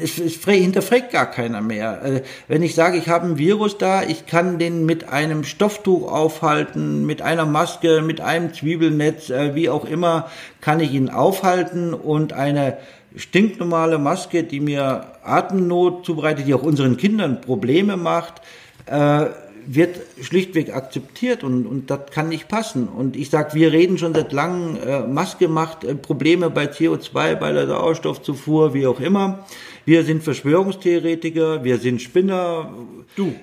[0.00, 2.04] es, es hinterfragt gar keiner mehr.
[2.04, 6.08] Äh, wenn ich sage, ich habe ein Virus da, ich kann den mit einem Stofftuch
[6.08, 11.94] aufhalten, mit einer Maske, mit einem Zwiebelnetz, äh, wie auch immer, kann ich ihn aufhalten
[11.94, 12.76] und eine
[13.16, 18.40] stinknormale Maske, die mir Atemnot zubereitet, die auch unseren Kindern Probleme macht,
[18.86, 19.26] äh,
[19.70, 22.88] wird schlichtweg akzeptiert und, und das kann nicht passen.
[22.88, 27.34] Und ich sag, wir reden schon seit langem, äh, Maske macht äh, Probleme bei CO2,
[27.34, 29.44] bei der Sauerstoffzufuhr, wie auch immer.
[29.84, 32.72] Wir sind Verschwörungstheoretiker, wir sind Spinner.
[33.14, 33.34] Du.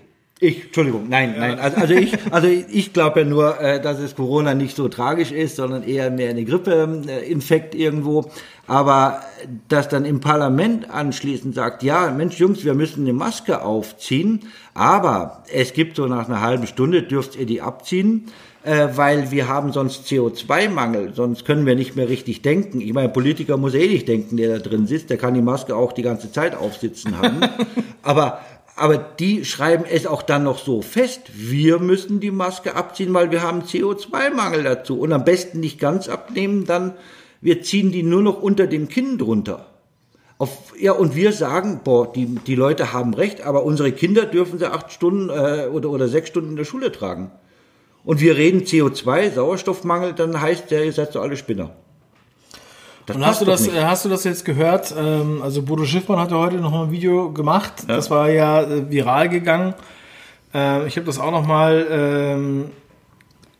[0.42, 1.60] Ich, Entschuldigung, nein, nein.
[1.60, 5.32] Also, also ich, also ich glaube ja nur, äh, dass es Corona nicht so tragisch
[5.32, 8.30] ist, sondern eher mehr eine Grippeinfekt irgendwo.
[8.68, 9.22] Aber
[9.70, 14.42] dass dann im Parlament anschließend sagt, ja, Mensch, Jungs, wir müssen eine Maske aufziehen,
[14.74, 18.26] aber es gibt so nach einer halben Stunde dürft ihr die abziehen,
[18.64, 22.82] äh, weil wir haben sonst CO2-Mangel, sonst können wir nicht mehr richtig denken.
[22.82, 25.76] Ich meine, Politiker muss eh nicht denken, der da drin sitzt, der kann die Maske
[25.76, 27.40] auch die ganze Zeit aufsitzen haben.
[28.02, 28.40] aber
[28.76, 33.32] aber die schreiben es auch dann noch so fest, wir müssen die Maske abziehen, weil
[33.32, 35.00] wir haben CO2-Mangel dazu.
[35.00, 36.94] Und am besten nicht ganz abnehmen, dann
[37.42, 39.68] wir ziehen die nur noch unter dem Kinn drunter.
[40.38, 44.60] Auf, ja, und wir sagen, boah, die, die Leute haben recht, aber unsere Kinder dürfen
[44.60, 47.32] sie acht Stunden äh, oder, oder sechs Stunden in der Schule tragen.
[48.04, 51.76] Und wir reden CO2, Sauerstoffmangel, dann heißt der, ihr seid so alle Spinner.
[53.06, 53.76] Das Und hast du das, nicht.
[53.76, 54.94] äh, hast du das jetzt gehört?
[54.98, 57.84] Ähm, also Bodo Schiffmann hat ja heute noch mal ein Video gemacht.
[57.88, 59.76] Das war ja äh, viral gegangen.
[60.54, 61.86] Äh, ich habe das auch noch mal.
[61.90, 62.66] Ähm,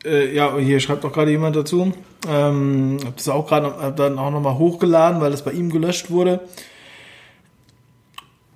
[0.04, 1.92] äh, ja, hier schreibt auch gerade jemand dazu.
[2.28, 5.70] Ähm, habe das auch gerade hab dann auch noch mal hochgeladen, weil das bei ihm
[5.70, 6.40] gelöscht wurde.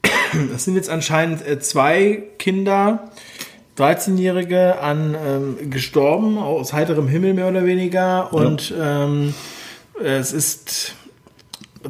[0.55, 3.11] Es sind jetzt anscheinend zwei Kinder,
[3.79, 9.35] 13-Jährige, an ähm, gestorben aus heiterem Himmel mehr oder weniger und ähm,
[10.03, 10.95] es ist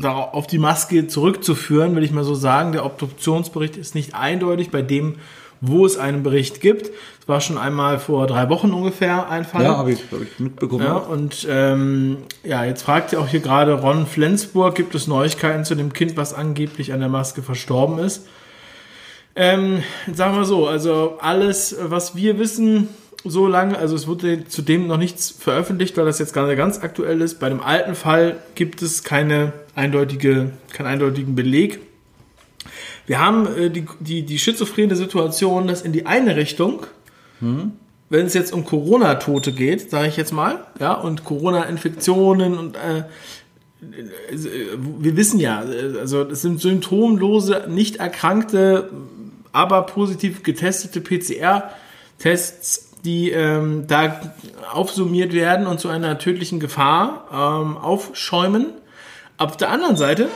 [0.02, 2.72] auf die Maske zurückzuführen, will ich mal so sagen.
[2.72, 5.16] Der Obduktionsbericht ist nicht eindeutig bei dem,
[5.60, 6.90] wo es einen Bericht gibt.
[7.20, 9.64] Es war schon einmal vor drei Wochen ungefähr ein Fall.
[9.64, 10.84] ja, habe ich, hab ich mitbekommen.
[10.84, 15.64] Ja, und ähm, ja, jetzt fragt ja auch hier gerade Ron Flensburg, gibt es Neuigkeiten
[15.64, 18.26] zu dem Kind, was angeblich an der Maske verstorben ist?
[19.36, 22.88] Ähm, sagen wir so, also alles, was wir wissen,
[23.24, 27.20] so lange, also es wurde zudem noch nichts veröffentlicht, weil das jetzt gerade ganz aktuell
[27.20, 27.38] ist.
[27.40, 31.80] Bei dem alten Fall gibt es keine eindeutige, keinen eindeutigen Beleg.
[33.06, 36.86] Wir haben äh, die, die, die schizophrene Situation, dass in die eine Richtung
[38.10, 43.04] wenn es jetzt um Corona-Tote geht, sage ich jetzt mal, ja, und Corona-Infektionen und äh,
[44.30, 48.90] wir wissen ja, äh, also es sind symptomlose, nicht erkrankte,
[49.52, 54.20] aber positiv getestete PCR-Tests, die ähm, da
[54.72, 58.66] aufsummiert werden und zu einer tödlichen Gefahr ähm, aufschäumen.
[59.36, 60.28] Auf der anderen Seite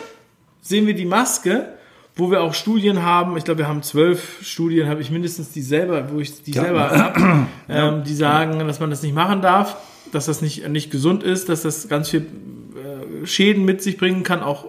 [0.60, 1.68] sehen wir die Maske,
[2.16, 5.62] wo wir auch Studien haben, ich glaube, wir haben zwölf Studien, habe ich mindestens die
[5.62, 6.62] selber, wo ich die ja.
[6.62, 9.76] selber habe, ähm, die sagen, dass man das nicht machen darf,
[10.12, 14.22] dass das nicht, nicht gesund ist, dass das ganz viel äh, Schäden mit sich bringen
[14.22, 14.66] kann, auch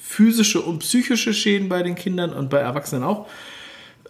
[0.00, 3.26] physische und psychische Schäden bei den Kindern und bei Erwachsenen auch.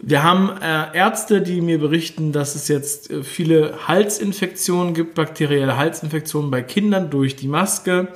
[0.04, 5.76] Wir haben äh, Ärzte, die mir berichten, dass es jetzt äh, viele Halsinfektionen gibt, bakterielle
[5.76, 8.08] Halsinfektionen bei Kindern durch die Maske.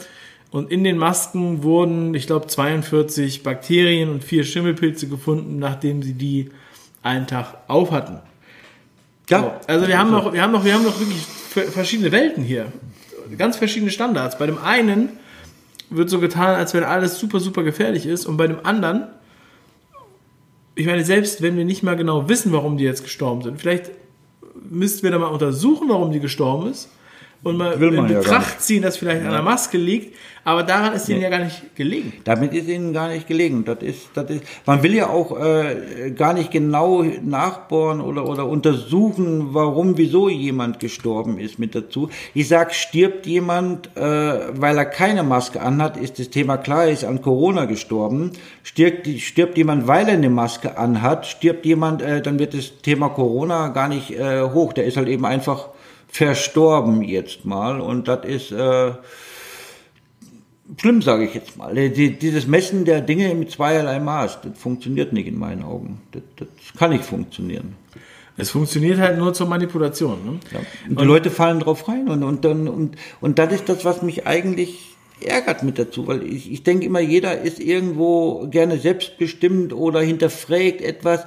[0.51, 6.14] Und in den Masken wurden, ich glaube, 42 Bakterien und vier Schimmelpilze gefunden, nachdem sie
[6.14, 6.51] die
[7.03, 8.18] einen Tag auf hatten.
[9.30, 9.41] Ja.
[9.41, 11.24] So, also wir haben noch, wir haben noch, wir haben noch wirklich
[11.70, 12.66] verschiedene Welten hier.
[13.39, 14.39] Ganz verschiedene Standards.
[14.39, 15.11] Bei dem einen
[15.91, 18.26] wird so getan, als wenn alles super, super gefährlich ist.
[18.26, 19.07] Und bei dem anderen,
[20.77, 23.91] ich meine, selbst wenn wir nicht mal genau wissen, warum die jetzt gestorben sind, vielleicht
[24.70, 26.91] müssten wir da mal untersuchen, warum die gestorben ist
[27.43, 30.16] und mal in Betracht ja ziehen, dass vielleicht an der Maske liegt.
[30.47, 32.12] Aber daran ist ihnen ja gar nicht gelegen.
[32.22, 33.64] Damit ist ihnen gar nicht gelegen.
[33.64, 38.47] Das ist, das ist, man will ja auch äh, gar nicht genau nachbohren oder, oder
[38.47, 42.11] untersuchen, warum, wieso jemand gestorben ist mit dazu.
[42.32, 46.93] Ich sag, stirbt jemand, äh, weil er keine Maske anhat, ist das Thema klar, er
[46.93, 48.30] ist an Corona gestorben.
[48.62, 53.09] Stirbt, stirbt jemand, weil er eine Maske anhat, stirbt jemand, äh, dann wird das Thema
[53.09, 54.72] Corona gar nicht äh, hoch.
[54.74, 55.70] Der ist halt eben einfach
[56.09, 58.93] verstorben jetzt mal und das ist äh,
[60.79, 61.75] schlimm, sage ich jetzt mal.
[61.75, 66.01] Die, dieses Messen der Dinge mit zweierlei Maß, das funktioniert nicht in meinen Augen.
[66.13, 66.49] Das, das
[66.79, 67.77] kann nicht funktionieren.
[68.39, 70.25] Es funktioniert halt nur zur Manipulation.
[70.25, 70.41] Ne?
[70.53, 70.59] Ja.
[70.59, 73.85] Und die und Leute fallen drauf rein und, und, dann, und, und das ist das,
[73.85, 78.79] was mich eigentlich ärgert mit dazu, weil ich, ich denke immer, jeder ist irgendwo gerne
[78.79, 81.25] selbstbestimmt oder hinterfragt etwas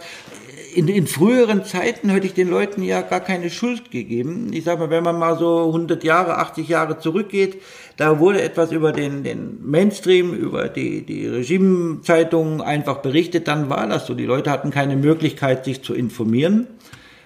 [0.76, 4.52] in, in früheren Zeiten hätte ich den Leuten ja gar keine Schuld gegeben.
[4.54, 7.62] Ich sage mal, wenn man mal so 100 Jahre, 80 Jahre zurückgeht,
[7.98, 13.88] da wurde etwas über den, den Mainstream, über die, die Regimezeitungen einfach berichtet, dann war
[13.88, 14.14] das so.
[14.14, 16.68] Die Leute hatten keine Möglichkeit, sich zu informieren.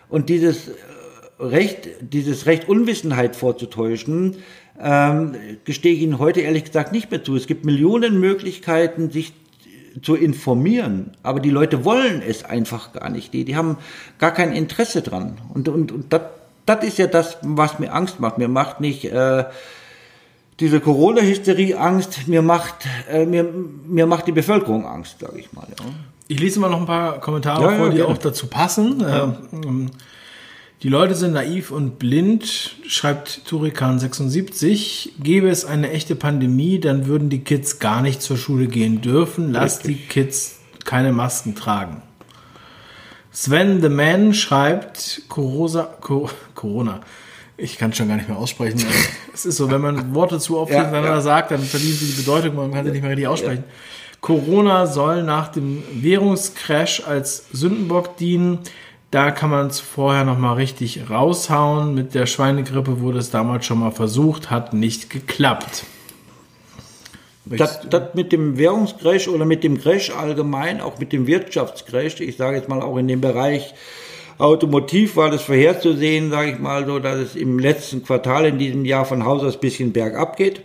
[0.09, 0.71] Und dieses
[1.39, 4.37] Recht, dieses Recht Unwissenheit vorzutäuschen,
[4.81, 5.35] ähm,
[5.65, 7.35] gestehe ich Ihnen heute ehrlich gesagt nicht mehr zu.
[7.35, 9.33] Es gibt Millionen Möglichkeiten, sich
[10.01, 11.11] zu informieren.
[11.23, 13.33] Aber die Leute wollen es einfach gar nicht.
[13.33, 13.77] Die, die haben
[14.19, 15.37] gar kein Interesse dran.
[15.53, 16.21] Und, und, und das,
[16.65, 18.37] das ist ja das, was mir Angst macht.
[18.37, 19.45] Mir macht nicht äh,
[20.59, 25.67] diese Corona-Hysterie Angst, mir macht, äh, mir, mir macht die Bevölkerung Angst, sage ich mal.
[25.69, 25.85] Ja.
[26.27, 29.03] Ich lese mal noch ein paar Kommentare ja, vor, die ja, auch dazu passen.
[29.05, 29.91] Ähm,
[30.83, 35.11] die Leute sind naiv und blind, schreibt Turikan76.
[35.17, 39.53] Gäbe es eine echte Pandemie, dann würden die Kids gar nicht zur Schule gehen dürfen.
[39.53, 42.01] Lass die Kids keine Masken tragen.
[43.31, 45.83] Sven the Man schreibt Corosa,
[46.53, 46.99] Corona.
[47.55, 48.83] Ich kann es schon gar nicht mehr aussprechen.
[49.33, 51.21] es ist so, wenn man Worte zu oft ja, hintereinander ja.
[51.21, 53.63] sagt, dann verlieren sie die Bedeutung, man kann sie nicht mehr richtig aussprechen.
[54.19, 58.59] Corona soll nach dem Währungscrash als Sündenbock dienen.
[59.13, 61.93] Da kann man es vorher nochmal richtig raushauen.
[61.93, 65.83] Mit der Schweinegrippe wurde es damals schon mal versucht, hat nicht geklappt.
[67.45, 72.37] Das, das mit dem Währungscrash oder mit dem Crash allgemein, auch mit dem Wirtschaftscrash, ich
[72.37, 73.75] sage jetzt mal auch in dem Bereich
[74.39, 78.83] Automotiv war das vorherzusehen, sage ich mal so, dass es im letzten Quartal in diesem
[78.83, 80.63] Jahr von Haus aus ein bisschen bergab geht.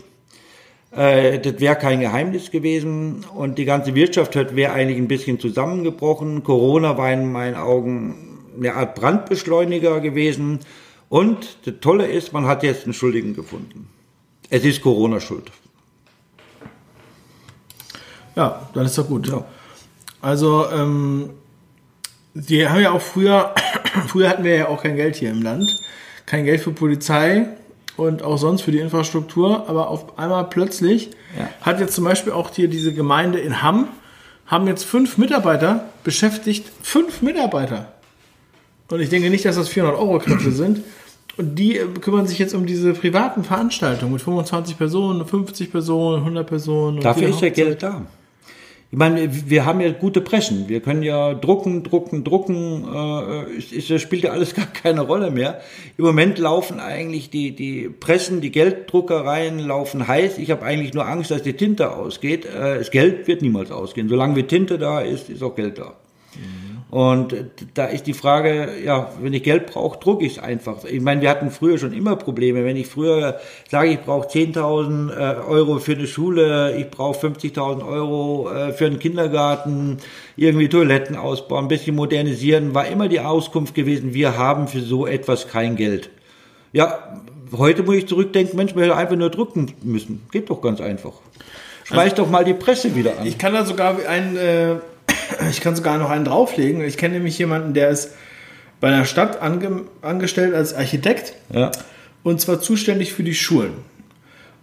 [0.97, 6.45] Äh, das wäre kein Geheimnis gewesen und die ganze Wirtschaft wäre eigentlich ein bisschen zusammengebrochen.
[6.45, 8.28] Corona war in meinen Augen
[8.59, 10.61] eine Art Brandbeschleuniger gewesen.
[11.09, 13.89] Und das Tolle ist, man hat jetzt einen Schuldigen gefunden.
[14.51, 15.51] Es ist Corona schuld.
[18.37, 19.29] Ja, dann ist doch gut.
[19.29, 19.45] Ja.
[20.21, 21.31] Also, ähm,
[22.35, 23.55] die haben ja auch früher,
[24.07, 25.77] früher hatten wir ja auch kein Geld hier im Land.
[26.27, 27.49] Kein Geld für Polizei
[27.97, 29.69] und auch sonst für die Infrastruktur.
[29.69, 31.49] Aber auf einmal plötzlich ja.
[31.61, 33.89] hat jetzt zum Beispiel auch hier diese Gemeinde in Hamm,
[34.47, 36.67] haben jetzt fünf Mitarbeiter beschäftigt.
[36.83, 37.93] Fünf Mitarbeiter.
[38.91, 40.83] Und ich denke nicht, dass das 400-Euro-Kräfte sind.
[41.37, 46.47] Und die kümmern sich jetzt um diese privaten Veranstaltungen mit 25 Personen, 50 Personen, 100
[46.47, 47.01] Personen.
[47.01, 48.07] Dafür ist ja Geld da.
[48.91, 50.69] Ich meine, wir haben ja gute Pressen.
[50.69, 52.85] Wir können ja drucken, drucken, drucken.
[52.85, 55.61] Äh, das spielt ja alles gar keine Rolle mehr.
[55.99, 60.39] Im Moment laufen eigentlich die, die Pressen, die Gelddruckereien laufen heiß.
[60.39, 62.47] Ich habe eigentlich nur Angst, dass die Tinte ausgeht.
[62.47, 64.09] Äh, das Geld wird niemals ausgehen.
[64.09, 65.95] Solange wie Tinte da ist, ist auch Geld da.
[66.91, 67.35] Und
[67.75, 70.85] da ist die Frage, ja, wenn ich Geld brauche, drucke ich es einfach.
[70.85, 72.65] Ich meine, wir hatten früher schon immer Probleme.
[72.65, 77.87] Wenn ich früher sage, ich brauche 10.000 äh, Euro für eine Schule, ich brauche 50.000
[77.87, 79.99] Euro äh, für einen Kindergarten,
[80.37, 85.07] irgendwie Toiletten ausbauen, ein bisschen modernisieren, war immer die Auskunft gewesen, wir haben für so
[85.07, 86.09] etwas kein Geld.
[86.73, 87.21] Ja,
[87.55, 90.23] heute muss ich zurückdenken, Mensch, wir hätten einfach nur drucken müssen.
[90.33, 91.13] Geht doch ganz einfach.
[91.85, 93.27] Schmeiß also, doch mal die Presse wieder an.
[93.27, 94.39] Ich kann da sogar ein...
[94.39, 94.77] Äh
[95.51, 96.83] Ich kann sogar noch einen drauflegen.
[96.83, 98.13] Ich kenne nämlich jemanden, der ist
[98.81, 101.71] bei einer Stadt ange angestellt als Architekt Ja.
[102.23, 103.73] und zwar zuständig für die Schulen.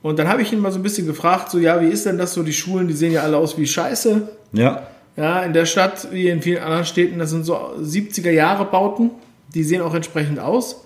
[0.02, 2.18] Und dann habe ich ihn mal so ein bisschen gefragt, so ja, wie ist denn
[2.18, 2.44] das so?
[2.44, 4.30] Die Schulen, die sehen ja alle aus wie Scheiße.
[4.54, 4.88] Ja.
[5.18, 9.12] Ja, in der Stadt, wie in vielen anderen Städten, das sind so 70er Jahre Bauten.
[9.54, 10.84] Die sehen auch entsprechend aus.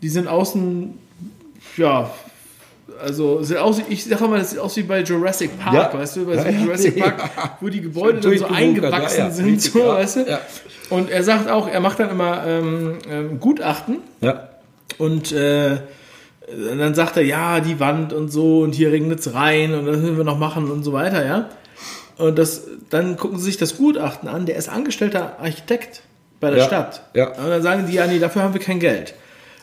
[0.00, 0.96] Die sind außen,
[1.76, 2.10] ja,
[3.02, 5.98] also aus, ich sage mal, das sieht aus wie bei Jurassic Park, Ja.
[5.98, 6.64] weißt du, bei Ja, ja.
[6.64, 7.30] Jurassic Park,
[7.60, 10.40] wo die Gebäude dann so eingewachsen sind, Richtig, so, weißt du.
[10.90, 14.48] Und er sagt auch, er macht dann immer ähm, ähm, Gutachten Ja.
[14.98, 15.78] und äh,
[16.78, 19.96] dann sagt er, ja, die Wand und so und hier regnet es rein und das
[19.96, 21.48] müssen wir noch machen und so weiter, ja.
[22.18, 26.02] Und das, dann gucken sie sich das Gutachten an, der ist angestellter Architekt
[26.38, 27.02] bei der Stadt.
[27.14, 27.28] ja.
[27.28, 29.14] Und dann sagen die, ja, nee, dafür haben wir kein Geld.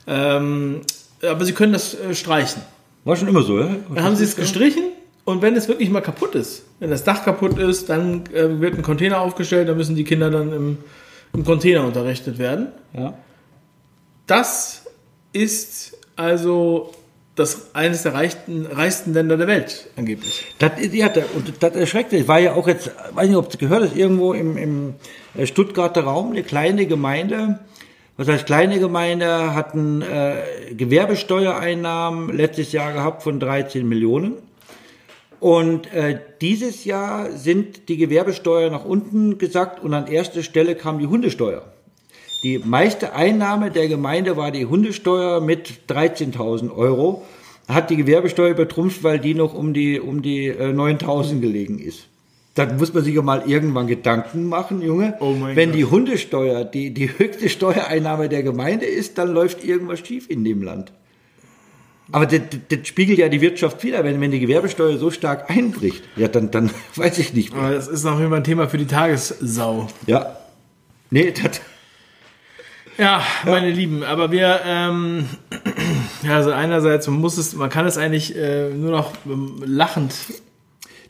[0.07, 0.81] Ähm,
[1.23, 2.63] aber sie können das äh, streichen.
[3.03, 3.75] War schon immer so, ja?
[3.93, 4.83] Dann haben sie es gestrichen
[5.25, 8.75] und wenn es wirklich mal kaputt ist, wenn das Dach kaputt ist, dann äh, wird
[8.75, 10.77] ein Container aufgestellt, dann müssen die Kinder dann im,
[11.33, 12.67] im Container unterrichtet werden.
[12.93, 13.13] Ja.
[14.27, 14.85] Das
[15.33, 16.91] ist also
[17.35, 20.45] das eines der reichsten, reichsten Länder der Welt, angeblich.
[20.59, 22.13] Das, ja, das, und das erschreckt.
[22.13, 24.93] Ich war ja auch jetzt, weiß nicht, ob es gehört ist, irgendwo im, im
[25.35, 27.59] äh, Stuttgarter Raum, eine kleine Gemeinde.
[28.17, 29.55] Was heißt kleine Gemeinde?
[29.55, 34.33] Hatten äh, Gewerbesteuereinnahmen letztes Jahr gehabt von 13 Millionen.
[35.39, 40.99] Und äh, dieses Jahr sind die Gewerbesteuer nach unten gesackt und an erster Stelle kam
[40.99, 41.63] die Hundesteuer.
[42.43, 47.23] Die meiste Einnahme der Gemeinde war die Hundesteuer mit 13.000 Euro.
[47.67, 52.10] Hat die Gewerbesteuer übertrumpft, weil die noch um die, um die äh, 9.000 gelegen ist.
[52.55, 55.15] Dann muss man sich ja mal irgendwann Gedanken machen, Junge.
[55.21, 55.79] Oh Wenn Gott.
[55.79, 60.61] die Hundesteuer die, die höchste Steuereinnahme der Gemeinde ist, dann läuft irgendwas schief in dem
[60.61, 60.91] Land.
[62.11, 64.03] Aber das, das, das spiegelt ja die Wirtschaft wieder.
[64.03, 67.63] Wenn, wenn die Gewerbesteuer so stark einbricht, ja, dann, dann weiß ich nicht mehr.
[67.63, 69.87] Aber das ist auf jeden Fall ein Thema für die Tagessau.
[70.07, 70.35] Ja.
[71.09, 71.61] Nee, das,
[72.97, 75.25] Ja, meine Lieben, aber wir, ähm,
[76.23, 80.13] ja, also einerseits, man muss es, man kann es eigentlich äh, nur noch ähm, lachend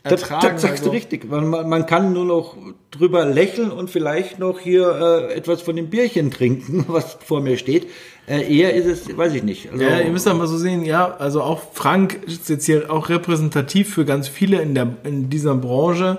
[0.02, 0.48] ertragen.
[0.54, 1.30] das sagst also, du richtig.
[1.30, 2.56] Man, man kann nur noch
[2.90, 7.56] drüber lächeln und vielleicht noch hier äh, etwas von dem Bierchen trinken, was vor mir
[7.56, 7.88] steht.
[8.26, 9.70] Äh, eher ist es, weiß ich nicht.
[9.70, 12.90] Also, Ja, ihr müsst doch mal so sehen, ja, also auch Frank ist jetzt hier
[12.90, 16.18] auch repräsentativ für ganz viele in, der, in dieser Branche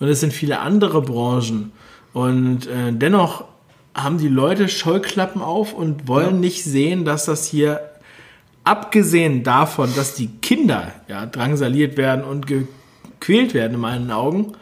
[0.00, 1.72] und es sind viele andere Branchen.
[2.12, 3.44] Und äh, dennoch
[3.94, 7.80] haben die Leute Scheuklappen auf und wollen nicht sehen, dass das hier,
[8.64, 12.46] abgesehen davon, dass die Kinder ja, drangsaliert werden und
[13.24, 14.52] gequält werden in meinen Augen,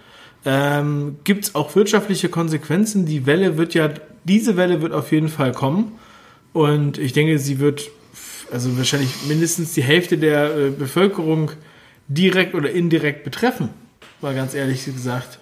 [0.44, 3.06] ähm, gibt es auch wirtschaftliche Konsequenzen.
[3.06, 3.90] Die Welle wird ja,
[4.24, 5.92] diese Welle wird auf jeden Fall kommen.
[6.52, 7.90] Und ich denke, sie wird
[8.52, 11.52] also wahrscheinlich mindestens die Hälfte der äh, Bevölkerung
[12.08, 13.70] direkt oder indirekt betreffen.
[14.20, 15.38] Mal ganz ehrlich gesagt.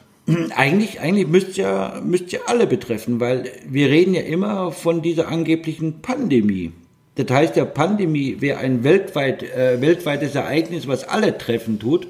[0.55, 5.29] Eigentlich, eigentlich müsste ja, müsste ja alle betreffen, weil wir reden ja immer von dieser
[5.29, 6.73] angeblichen Pandemie.
[7.17, 12.07] Das heißt, ja, Pandemie wäre ein weltweit, äh, weltweites Ereignis, was alle treffen tut.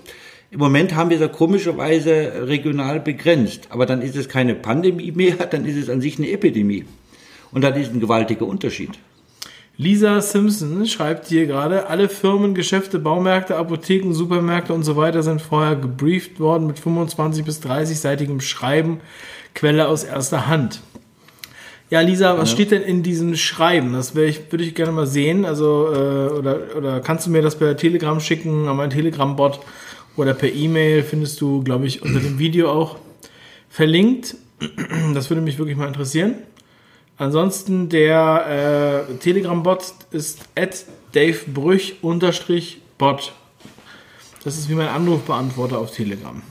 [0.53, 3.69] Im Moment haben wir es ja komischerweise regional begrenzt.
[3.71, 6.85] Aber dann ist es keine Pandemie mehr, dann ist es an sich eine Epidemie.
[7.53, 8.91] Und das ist ein gewaltiger Unterschied.
[9.77, 15.41] Lisa Simpson schreibt hier gerade, alle Firmen, Geschäfte, Baumärkte, Apotheken, Supermärkte und so weiter sind
[15.41, 19.01] vorher gebrieft worden mit 25 bis 30-seitigem Schreiben,
[19.55, 20.83] Quelle aus erster Hand.
[21.89, 23.95] Ja, Lisa, was steht denn in diesem Schreiben?
[23.95, 25.45] Das wär ich, würde ich gerne mal sehen.
[25.45, 29.61] Also, äh, oder, oder kannst du mir das per Telegram schicken, an meinen Telegram-Bot
[30.17, 32.99] oder per E-Mail findest du, glaube ich, unter dem Video auch
[33.69, 34.37] verlinkt.
[35.15, 36.35] Das würde mich wirklich mal interessieren.
[37.17, 43.33] Ansonsten der äh, Telegram-Bot ist at davebrüch-bot.
[44.43, 46.43] Das ist wie mein Anrufbeantworter auf Telegram.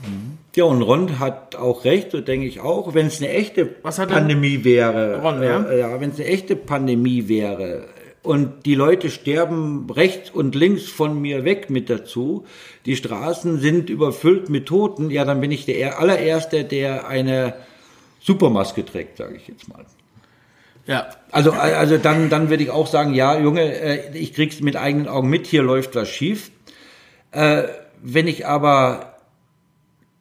[0.54, 2.94] Ja, und Ron hat auch recht, so denke ich auch.
[2.94, 5.62] Wenn es eine echte Pandemie wäre, Ron, ja?
[5.64, 7.88] äh, ja, wenn es eine echte Pandemie wäre
[8.22, 12.44] und die Leute sterben rechts und links von mir weg mit dazu,
[12.84, 17.54] die Straßen sind überfüllt mit Toten, ja, dann bin ich der allererste, der eine
[18.20, 19.86] Supermaske trägt, sage ich jetzt mal.
[20.86, 24.76] Ja, Also, also dann, dann würde ich auch sagen, ja, Junge, äh, ich krieg's mit
[24.76, 26.50] eigenen Augen mit, hier läuft was schief.
[27.32, 27.64] Äh,
[28.02, 29.14] wenn ich aber,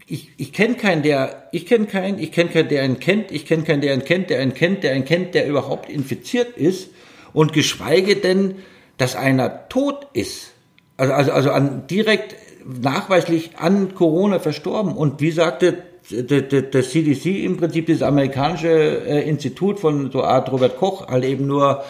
[0.05, 3.45] ich, ich kenne keinen, der, ich kenne keinen, ich kenne keinen, der einen kennt, ich
[3.45, 6.89] kenne keinen, der einen kennt, der einen kennt, der einen kennt, der überhaupt infiziert ist
[7.34, 8.55] und geschweige denn,
[8.97, 10.53] dass einer tot ist.
[10.97, 14.93] Also, also, also an, direkt nachweislich an Corona verstorben.
[14.93, 20.77] Und wie sagte der CDC im Prinzip, das amerikanische äh, Institut von so Art Robert
[20.77, 21.84] Koch, halt eben nur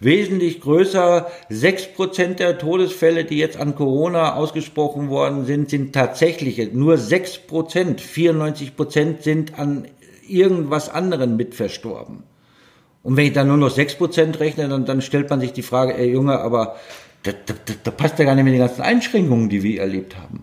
[0.00, 1.30] wesentlich größer.
[1.48, 6.68] Sechs Prozent der Todesfälle, die jetzt an Corona ausgesprochen worden sind, sind tatsächliche.
[6.72, 9.88] Nur sechs Prozent, 94 Prozent sind an
[10.26, 12.22] irgendwas anderen mit verstorben.
[13.04, 15.96] Und wenn ich dann nur noch 6% rechne, dann, dann stellt man sich die Frage,
[15.96, 16.76] ey Junge, aber
[17.22, 20.42] da, da, da passt ja gar nicht mehr die ganzen Einschränkungen, die wir erlebt haben.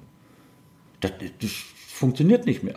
[0.99, 1.51] Das, das
[1.93, 2.75] funktioniert nicht mehr.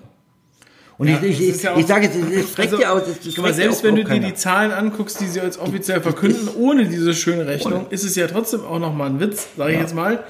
[0.97, 3.03] Und ja, ich, ich, ja ich sage jetzt, es also, ja aus.
[3.27, 6.87] Es mal, selbst wenn du dir die Zahlen anguckst, die sie jetzt offiziell verkünden, ohne
[6.87, 7.87] diese schöne Rechnung, ohne.
[7.91, 10.25] ist es ja trotzdem auch nochmal ein Witz, sage ich jetzt mal.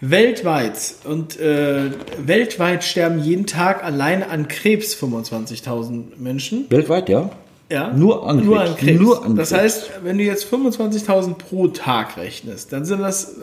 [0.00, 6.66] Weltweit und äh, weltweit sterben jeden Tag alleine an Krebs 25.000 Menschen.
[6.70, 7.30] Weltweit, ja.
[7.70, 9.00] Ja, nur an, nur an Krebs.
[9.00, 13.36] Nur an das heißt, wenn du jetzt 25.000 pro Tag rechnest, dann sind das, äh,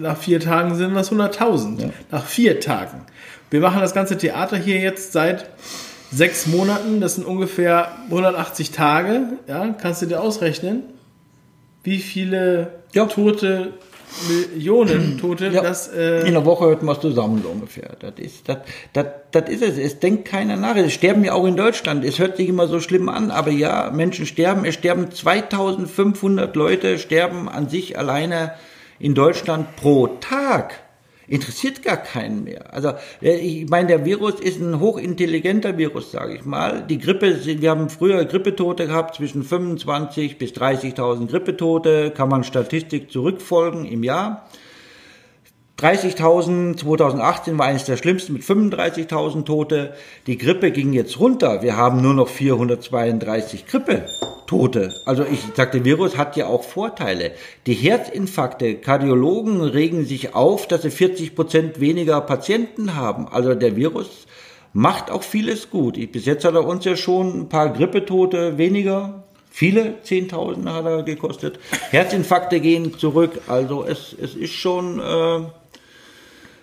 [0.00, 1.80] nach vier Tagen sind das 100.000.
[1.80, 1.90] Ja.
[2.10, 3.02] Nach vier Tagen.
[3.50, 5.48] Wir machen das ganze Theater hier jetzt seit
[6.10, 7.00] sechs Monaten.
[7.00, 9.20] Das sind ungefähr 180 Tage.
[9.46, 10.82] Ja, kannst du dir ausrechnen,
[11.84, 13.06] wie viele ja.
[13.06, 13.74] Tote
[14.28, 15.48] Millionen Tote.
[15.48, 17.96] Ja, das, äh in der Woche hört man es zusammen so ungefähr.
[18.00, 18.58] Das ist, das,
[18.92, 19.78] das, das ist es.
[19.78, 20.76] Es denkt keiner nach.
[20.76, 22.04] Es sterben ja auch in Deutschland.
[22.04, 24.64] Es hört sich immer so schlimm an, aber ja, Menschen sterben.
[24.64, 28.54] Es sterben 2500 Leute, sterben an sich alleine
[28.98, 30.74] in Deutschland pro Tag
[31.28, 32.72] interessiert gar keinen mehr.
[32.72, 36.84] Also äh, ich meine, der Virus ist ein hochintelligenter Virus, sage ich mal.
[36.88, 43.10] Die Grippe, wir haben früher Grippetote gehabt, zwischen 25 bis 30.000 Grippetote, kann man Statistik
[43.12, 44.47] zurückfolgen im Jahr.
[45.78, 49.94] 30.000, 2018 war eines der schlimmsten mit 35.000 Tote.
[50.26, 51.62] Die Grippe ging jetzt runter.
[51.62, 54.92] Wir haben nur noch 432 Grippe-Tote.
[55.06, 57.30] Also ich sagte, Virus hat ja auch Vorteile.
[57.68, 63.28] Die Herzinfarkte, Kardiologen regen sich auf, dass sie 40 Prozent weniger Patienten haben.
[63.28, 64.26] Also der Virus
[64.72, 65.94] macht auch vieles gut.
[66.10, 71.02] bis jetzt hat er uns ja schon ein paar Grippetote weniger Viele Zehntausende hat er
[71.02, 71.58] gekostet.
[71.90, 73.40] Herzinfarkte gehen zurück.
[73.48, 75.40] Also es, es ist schon äh,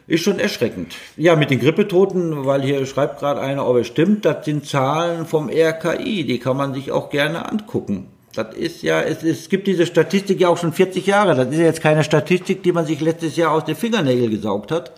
[0.07, 0.95] ist schon erschreckend.
[1.17, 5.25] Ja, mit den Grippetoten, weil hier schreibt gerade einer, ob es stimmt, das sind Zahlen
[5.25, 8.07] vom RKI, die kann man sich auch gerne angucken.
[8.33, 11.35] Das ist ja, es, es gibt diese Statistik ja auch schon 40 Jahre.
[11.35, 14.71] Das ist ja jetzt keine Statistik, die man sich letztes Jahr aus den Fingernägeln gesaugt
[14.71, 14.91] hat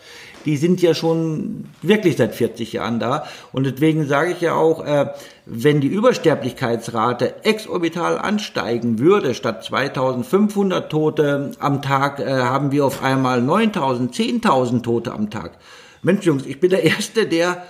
[0.46, 3.28] die sind ja schon wirklich seit 40 Jahren da.
[3.52, 5.08] Und deswegen sage ich ja auch, äh,
[5.46, 13.04] wenn die Übersterblichkeitsrate exorbital ansteigen würde, statt 2500 Tote am Tag, äh, haben wir auf
[13.04, 15.58] einmal 9000, 10.000 Tote am Tag.
[16.02, 17.64] Mensch, Jungs, ich bin der Erste, der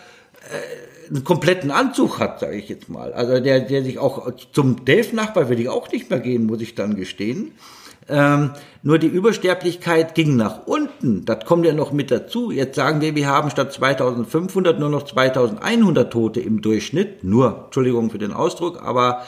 [0.49, 3.13] äh, einen kompletten Anzug hat, sage ich jetzt mal.
[3.13, 6.75] Also der, der sich auch zum Dave-Nachbar will ich auch nicht mehr gehen, muss ich
[6.75, 7.53] dann gestehen.
[8.09, 8.51] Ähm,
[8.83, 11.25] nur die Übersterblichkeit ging nach unten.
[11.25, 12.51] Das kommt ja noch mit dazu.
[12.51, 17.23] Jetzt sagen wir, wir haben statt 2500 nur noch 2100 Tote im Durchschnitt.
[17.23, 19.23] Nur, Entschuldigung für den Ausdruck, aber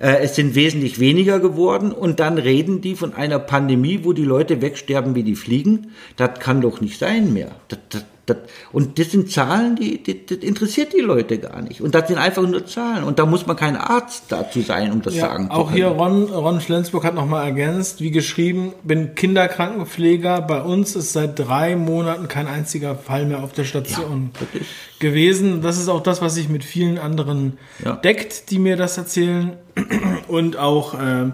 [0.00, 1.92] äh, es sind wesentlich weniger geworden.
[1.92, 5.92] Und dann reden die von einer Pandemie, wo die Leute wegsterben wie die Fliegen.
[6.16, 7.50] Das kann doch nicht sein mehr.
[7.68, 8.38] Das, das, das,
[8.72, 11.80] und das sind Zahlen, die, die, das interessiert die Leute gar nicht.
[11.80, 13.04] Und das sind einfach nur Zahlen.
[13.04, 15.60] Und da muss man kein Arzt dazu sein, um das ja, sagen zu können.
[15.60, 20.40] Auch hier Ron, Ron Flensburg hat nochmal ergänzt, wie geschrieben, bin Kinderkrankenpfleger.
[20.42, 24.60] Bei uns ist seit drei Monaten kein einziger Fall mehr auf der Station ja,
[24.98, 25.62] gewesen.
[25.62, 27.96] Das ist auch das, was sich mit vielen anderen ja.
[27.96, 29.52] deckt, die mir das erzählen.
[30.28, 30.94] Und auch...
[30.94, 31.30] Äh,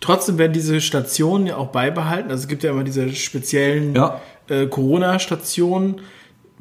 [0.00, 2.30] Trotzdem werden diese Stationen ja auch beibehalten.
[2.30, 4.18] Also es gibt ja immer diese speziellen ja.
[4.48, 6.00] äh, Corona-Stationen,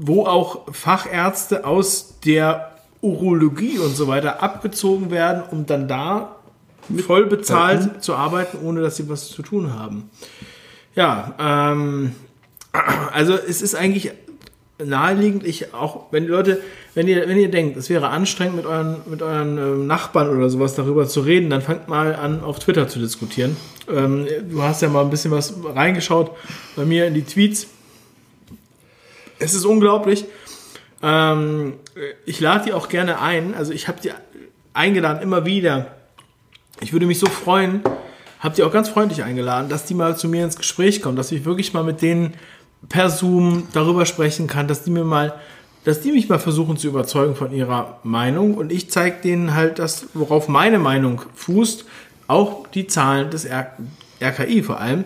[0.02, 2.72] wo auch Fachärzte aus der
[3.02, 6.38] Urologie und so weiter abgezogen werden, um dann da
[7.06, 8.00] voll bezahlt ja.
[8.00, 10.10] zu arbeiten, ohne dass sie was zu tun haben.
[10.96, 12.14] Ja, ähm,
[13.12, 14.12] also es ist eigentlich
[14.82, 16.62] naheliegend, ich auch, wenn die Leute,
[16.96, 20.50] wenn ihr, wenn ihr denkt, es wäre anstrengend mit euren, mit euren ähm, Nachbarn oder
[20.50, 23.58] sowas darüber zu reden, dann fangt mal an, auf Twitter zu diskutieren.
[23.94, 26.32] Ähm, du hast ja mal ein bisschen was reingeschaut
[26.78, 27.68] bei mir in die Tweets.
[29.40, 30.26] Es ist unglaublich.
[31.02, 31.76] Ähm,
[32.26, 33.54] ich lade die auch gerne ein.
[33.56, 34.12] Also ich habe die
[34.74, 35.88] eingeladen immer wieder.
[36.82, 37.82] Ich würde mich so freuen,
[38.40, 41.32] habe die auch ganz freundlich eingeladen, dass die mal zu mir ins Gespräch kommen, dass
[41.32, 42.34] ich wirklich mal mit denen
[42.88, 45.34] per Zoom darüber sprechen kann, dass die mir mal,
[45.84, 49.80] dass die mich mal versuchen zu überzeugen von ihrer Meinung und ich zeige denen halt
[49.80, 51.86] das, worauf meine Meinung fußt,
[52.28, 53.46] auch die Zahlen des
[54.22, 55.04] RKI vor allem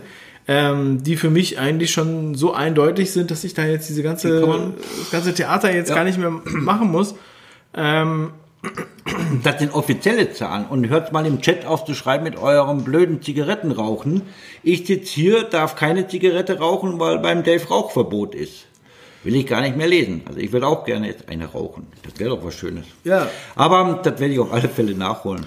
[0.47, 4.41] ähm, die für mich eigentlich schon so eindeutig sind, dass ich da jetzt diese ganze,
[4.41, 5.95] das ganze Theater jetzt ja.
[5.95, 7.15] gar nicht mehr machen muss.
[7.73, 8.31] Ähm,
[9.43, 10.65] das sind offizielle Zahlen.
[10.65, 14.21] Und hört mal im Chat auf zu schreiben mit eurem blöden Zigarettenrauchen.
[14.63, 18.65] Ich sitze hier, darf keine Zigarette rauchen, weil beim Dave Rauchverbot ist.
[19.23, 20.21] Will ich gar nicht mehr lesen.
[20.25, 21.87] Also ich würde auch gerne jetzt eine rauchen.
[22.03, 22.85] Das wäre doch was Schönes.
[23.05, 23.29] Ja.
[23.55, 25.45] Aber das werde ich auf alle Fälle nachholen.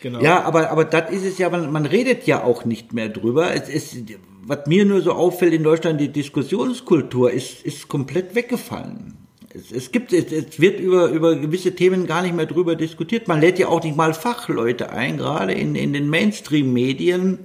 [0.00, 0.20] Genau.
[0.20, 3.54] Ja, aber, aber das ist es ja, man, man redet ja auch nicht mehr drüber.
[3.54, 3.96] Es ist,
[4.42, 9.16] was mir nur so auffällt in Deutschland, die Diskussionskultur ist, ist komplett weggefallen.
[9.52, 13.28] Es, es gibt, es, es wird über, über gewisse Themen gar nicht mehr drüber diskutiert.
[13.28, 17.40] Man lädt ja auch nicht mal Fachleute ein, gerade in, in den Mainstream-Medien.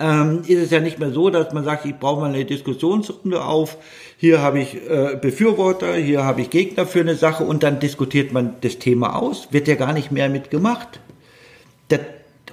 [0.00, 3.42] Ähm, ist es ja nicht mehr so, dass man sagt, ich brauche mal eine Diskussionsrunde
[3.44, 3.78] auf.
[4.16, 8.32] Hier habe ich äh, Befürworter, hier habe ich Gegner für eine Sache und dann diskutiert
[8.32, 9.48] man das Thema aus.
[9.50, 11.00] Wird ja gar nicht mehr mitgemacht.
[11.88, 12.00] Das,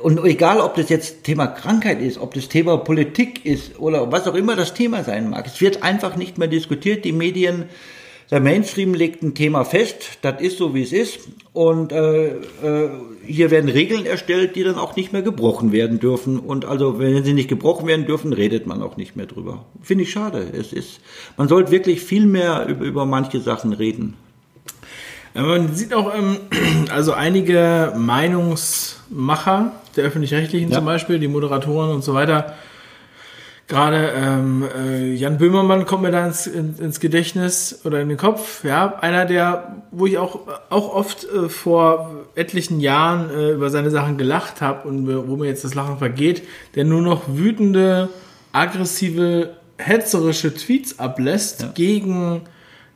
[0.01, 4.27] und egal, ob das jetzt Thema Krankheit ist, ob das Thema Politik ist oder was
[4.27, 7.05] auch immer das Thema sein mag, es wird einfach nicht mehr diskutiert.
[7.05, 7.65] Die Medien,
[8.31, 11.19] der Mainstream legt ein Thema fest, das ist so, wie es ist.
[11.53, 12.89] Und äh, äh,
[13.25, 16.39] hier werden Regeln erstellt, die dann auch nicht mehr gebrochen werden dürfen.
[16.39, 19.65] Und also, wenn sie nicht gebrochen werden dürfen, redet man auch nicht mehr drüber.
[19.81, 20.45] Finde ich schade.
[20.57, 20.99] Es ist,
[21.38, 24.15] man sollte wirklich viel mehr über, über manche Sachen reden.
[25.36, 26.38] Man sieht auch ähm,
[26.91, 30.77] also einige Meinungsmacher der öffentlich-rechtlichen ja.
[30.77, 32.55] zum Beispiel, die Moderatoren und so weiter.
[33.67, 38.17] Gerade ähm, äh, Jan Böhmermann kommt mir da ins, in, ins Gedächtnis oder in den
[38.17, 38.63] Kopf.
[38.63, 43.89] Ja, einer der, wo ich auch auch oft äh, vor etlichen Jahren äh, über seine
[43.89, 46.43] Sachen gelacht habe und wo mir jetzt das Lachen vergeht,
[46.75, 48.09] der nur noch wütende,
[48.51, 51.71] aggressive, hetzerische Tweets ablässt ja.
[51.73, 52.41] gegen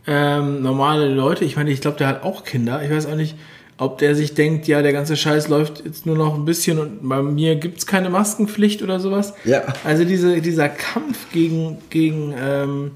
[0.10, 1.46] ähm, normale Leute.
[1.46, 2.82] Ich meine, ich glaube, der hat auch Kinder.
[2.84, 3.36] Ich weiß auch nicht,
[3.78, 7.08] ob der sich denkt, ja, der ganze Scheiß läuft jetzt nur noch ein bisschen und
[7.08, 9.36] bei mir gibt es keine Maskenpflicht oder sowas.
[9.46, 9.64] Ja.
[9.84, 12.92] Also diese, dieser Kampf gegen, gegen ähm,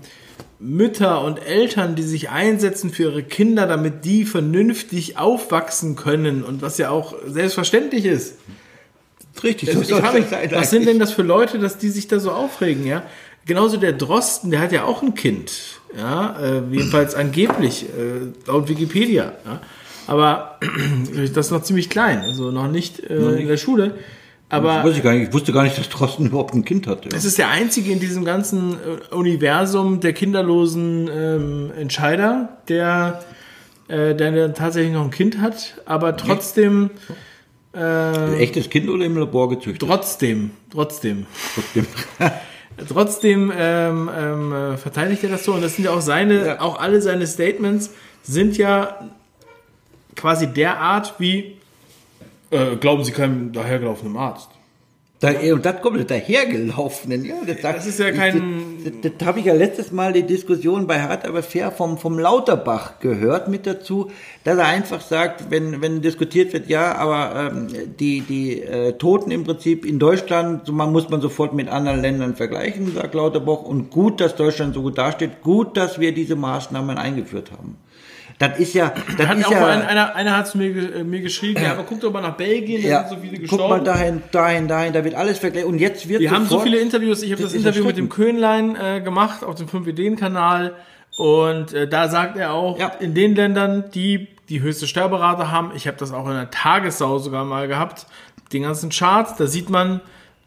[0.59, 6.63] Mütter und Eltern, die sich einsetzen für ihre Kinder, damit die vernünftig aufwachsen können und
[6.63, 8.39] was ja auch selbstverständlich ist.
[9.43, 12.31] Richtig, so soll mich, was sind denn das für Leute, dass die sich da so
[12.31, 13.03] aufregen, ja?
[13.45, 15.51] Genauso der Drosten, der hat ja auch ein Kind
[15.97, 19.33] ja, äh, jedenfalls angeblich, äh, laut Wikipedia.
[19.45, 19.61] Ja.
[20.07, 20.59] Aber
[21.33, 23.95] das ist noch ziemlich klein, also noch nicht, äh, in der Schule.
[24.49, 27.09] Aber ich, gar nicht, ich wusste gar nicht, dass Drosten überhaupt ein Kind hatte.
[27.15, 33.23] Es ist der einzige in diesem ganzen äh, Universum der kinderlosen ähm, Entscheider, der,
[33.87, 36.91] äh, der tatsächlich noch ein Kind hat, aber trotzdem.
[37.73, 39.87] Äh, ein echtes Kind oder im Labor gezüchtet?
[39.87, 41.25] Trotzdem, trotzdem.
[41.55, 41.87] Trotzdem.
[42.87, 46.61] Trotzdem ähm, ähm, verteidigt er das so und das sind ja auch seine, ja.
[46.61, 47.91] auch alle seine Statements
[48.23, 49.09] sind ja
[50.15, 51.57] quasi derart wie
[52.49, 54.49] äh, glauben Sie keinem dahergelaufenen Arzt.
[55.23, 57.23] Da, und das kommt dahergelaufenen.
[57.23, 58.81] Ja, das, das ist ja kein.
[58.83, 61.97] Das, das, das habe ich ja letztes Mal die Diskussion bei Hart aber fair vom,
[61.97, 64.11] vom Lauterbach gehört mit dazu,
[64.43, 67.67] dass er einfach sagt, wenn, wenn diskutiert wird, ja, aber ähm,
[67.97, 72.01] die, die äh, Toten im Prinzip in Deutschland, so man muss man sofort mit anderen
[72.01, 73.61] Ländern vergleichen, sagt Lauterbach.
[73.61, 77.77] Und gut, dass Deutschland so gut dasteht, gut, dass wir diese Maßnahmen eingeführt haben.
[78.49, 78.93] Das ist ja.
[79.17, 81.83] Das hat ist ja, ein, einer, einer hat es mir, äh, mir geschrieben, ja, aber
[81.83, 83.63] guck doch mal nach Belgien, da ja, sind so viele gestorben.
[83.63, 85.69] Guck mal dahin, dahin, dahin, da wird alles verglichen.
[85.69, 86.21] Und jetzt wird.
[86.21, 89.43] Wir haben so viele Interviews, ich habe das, das Interview mit dem Köhnlein äh, gemacht
[89.43, 90.75] auf dem 5 Ideen-Kanal.
[91.17, 92.87] Und äh, da sagt er auch, ja.
[92.99, 97.19] in den Ländern, die die höchste Sterberate haben, ich habe das auch in der Tagessau
[97.19, 98.07] sogar mal gehabt,
[98.51, 100.01] den ganzen Chart, da sieht man,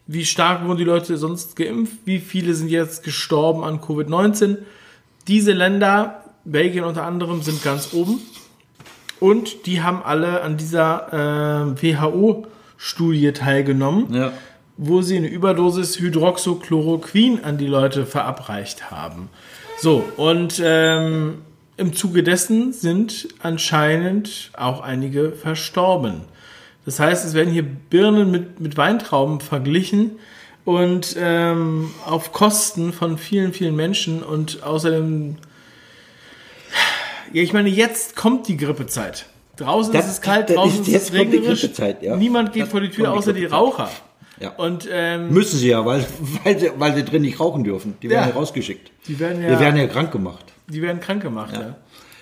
[0.06, 4.58] wie stark wurden die Leute sonst geimpft, wie viele sind jetzt gestorben an Covid-19.
[5.26, 8.20] Diese Länder Belgien unter anderem sind ganz oben.
[9.20, 14.32] Und die haben alle an dieser äh, WHO-Studie teilgenommen, ja.
[14.76, 19.28] wo sie eine Überdosis Hydroxychloroquin an die Leute verabreicht haben.
[19.78, 21.38] So, und ähm,
[21.76, 26.22] im Zuge dessen sind anscheinend auch einige verstorben.
[26.84, 30.12] Das heißt, es werden hier Birnen mit, mit Weintrauben verglichen
[30.64, 35.36] und ähm, auf Kosten von vielen, vielen Menschen und außerdem
[37.32, 39.26] ja, ich meine, jetzt kommt die Grippezeit.
[39.56, 41.68] Draußen das, ist es kalt, draußen ist, ist es regnerisch.
[42.02, 42.16] Ja.
[42.16, 43.90] Niemand geht das vor die Tür, außer die, die Raucher.
[44.38, 44.50] Ja.
[44.50, 46.04] Und, ähm, Müssen sie ja, weil,
[46.44, 47.96] weil, sie, weil sie drin nicht rauchen dürfen.
[48.02, 48.90] Die werden ja rausgeschickt.
[49.08, 50.44] Die werden ja, die werden ja krank gemacht.
[50.68, 51.76] Die werden krank gemacht, ja.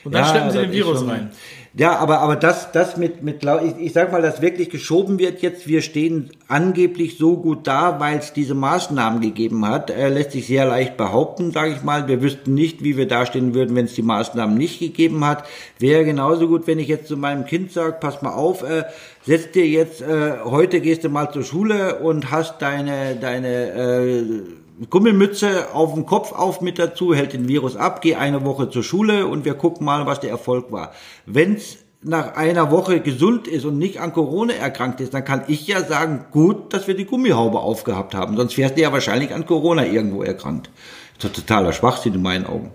[0.04, 1.30] Und dann schleppen sie den Virus schon, rein.
[1.76, 5.42] Ja, aber, aber das, das mit, mit, ich, ich sag mal, dass wirklich geschoben wird
[5.42, 10.30] jetzt, wir stehen angeblich so gut da, weil es diese Maßnahmen gegeben hat, äh, lässt
[10.30, 12.06] sich sehr leicht behaupten, sage ich mal.
[12.06, 15.46] Wir wüssten nicht, wie wir dastehen würden, wenn es die Maßnahmen nicht gegeben hat.
[15.80, 18.84] Wäre genauso gut, wenn ich jetzt zu meinem Kind sage, pass mal auf, äh,
[19.26, 24.42] setz dir jetzt, äh, heute gehst du mal zur Schule und hast deine, deine, äh,
[24.90, 28.82] Gummelmütze auf dem Kopf auf mit dazu, hält den Virus ab, geh eine Woche zur
[28.82, 30.92] Schule und wir gucken mal, was der Erfolg war.
[31.26, 35.66] Wenn's nach einer Woche gesund ist und nicht an Corona erkrankt ist, dann kann ich
[35.66, 38.36] ja sagen, gut, dass wir die Gummihaube aufgehabt haben.
[38.36, 40.70] Sonst wärst du ja wahrscheinlich an Corona irgendwo erkrankt.
[41.16, 42.72] Das ist totaler Schwachsinn in meinen Augen.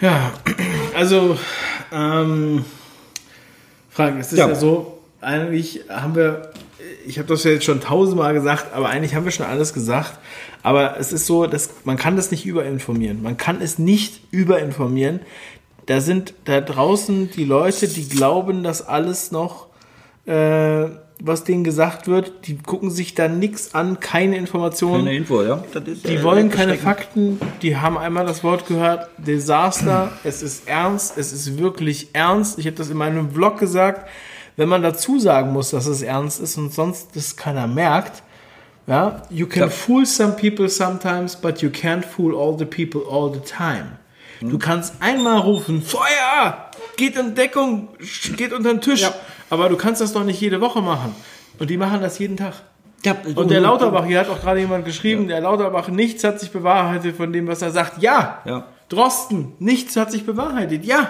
[0.00, 0.32] Ja,
[0.94, 1.36] also,
[1.92, 2.64] ähm,
[3.90, 4.48] Frank, es ist ja.
[4.48, 6.52] ja so, eigentlich haben wir
[7.06, 10.18] ich habe das ja jetzt schon tausendmal gesagt, aber eigentlich haben wir schon alles gesagt.
[10.62, 13.22] Aber es ist so, dass man kann das nicht überinformieren.
[13.22, 15.20] Man kann es nicht überinformieren.
[15.86, 19.66] Da sind da draußen die Leute, die glauben, dass alles noch,
[20.26, 20.86] äh,
[21.20, 25.04] was denen gesagt wird, die gucken sich da nichts an, keine Informationen.
[25.04, 25.62] Keine Info, ja.
[25.72, 26.74] Das ist, Die äh, wollen keine.
[26.76, 32.58] Fakten, die haben einmal das Wort gehört, Desaster, es ist ernst, es ist wirklich ernst.
[32.58, 34.08] Ich habe das in meinem Vlog gesagt,
[34.56, 38.22] wenn man dazu sagen muss, dass es ernst ist und sonst das keiner merkt,
[38.86, 39.68] ja, you can Ja.
[39.68, 43.98] fool some people sometimes, but you can't fool all the people all the time.
[44.40, 44.50] Hm.
[44.50, 47.88] Du kannst einmal rufen, Feuer, geht in Deckung,
[48.36, 49.14] geht unter den Tisch, Ja.
[49.50, 51.14] aber du kannst das doch nicht jede Woche machen.
[51.58, 52.54] Und die machen das jeden Tag.
[53.04, 56.50] Ja, Und der Lauterbach, hier hat auch gerade jemand geschrieben, der Lauterbach, nichts hat sich
[56.50, 58.02] bewahrheitet von dem, was er sagt.
[58.02, 58.64] Ja, Ja.
[58.88, 60.84] Drosten, nichts hat sich bewahrheitet.
[60.84, 61.08] Ja.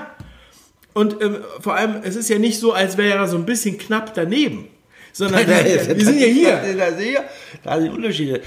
[0.94, 3.76] Und ähm, vor allem, es ist ja nicht so, als wäre er so ein bisschen
[3.78, 4.68] knapp daneben.
[5.12, 6.60] Sondern wir sind ja hier.
[6.76, 6.90] Da
[7.76, 8.40] da sind Unterschiede.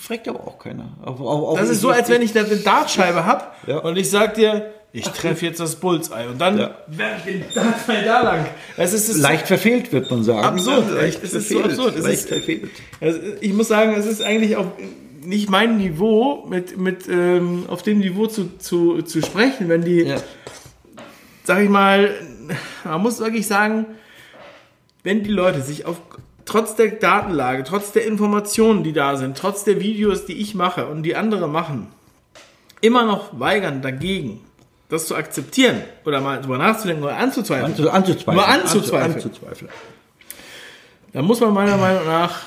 [0.00, 0.96] Fragt aber auch keiner.
[1.04, 3.78] Auch, auch, auch Das ist so, als wenn ich da eine Dartscheibe hab Ja.
[3.78, 6.70] und ich sag dir, ich treffe jetzt das Bullseye und dann Ja.
[6.86, 8.46] werfe ich den Dartpfeil da lang.
[8.76, 10.44] Es ist, es leicht verfehlt, wird man sagen.
[10.46, 11.96] Absurd, Leicht es ist so verfehlt, absurd.
[11.96, 12.70] Es leicht ist- verfehlt.
[13.00, 14.66] Also ich muss sagen, es ist eigentlich auch
[15.24, 20.02] nicht mein Niveau, mit, mit ähm, auf dem Niveau zu, zu, zu sprechen, wenn die,
[20.04, 20.16] Ja.
[21.48, 22.14] Sag ich mal,
[22.84, 23.86] man muss wirklich sagen,
[25.02, 25.98] wenn die Leute sich auf
[26.44, 30.86] trotz der Datenlage, trotz der Informationen, die da sind, trotz der Videos, die ich mache
[30.86, 31.88] und die andere machen,
[32.82, 34.44] immer noch weigern dagegen,
[34.90, 38.36] das zu akzeptieren oder mal drüber nachzudenken oder anzuzweifeln, Anzu, anzuzweifeln.
[38.36, 39.14] Nur anzuzweifeln.
[39.14, 39.70] Anzu, anzuzweifeln.
[41.14, 42.42] dann muss man meiner Meinung nach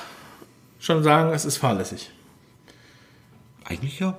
[0.79, 2.11] schon sagen, es ist fahrlässig.
[3.65, 4.15] Eigentlich ja.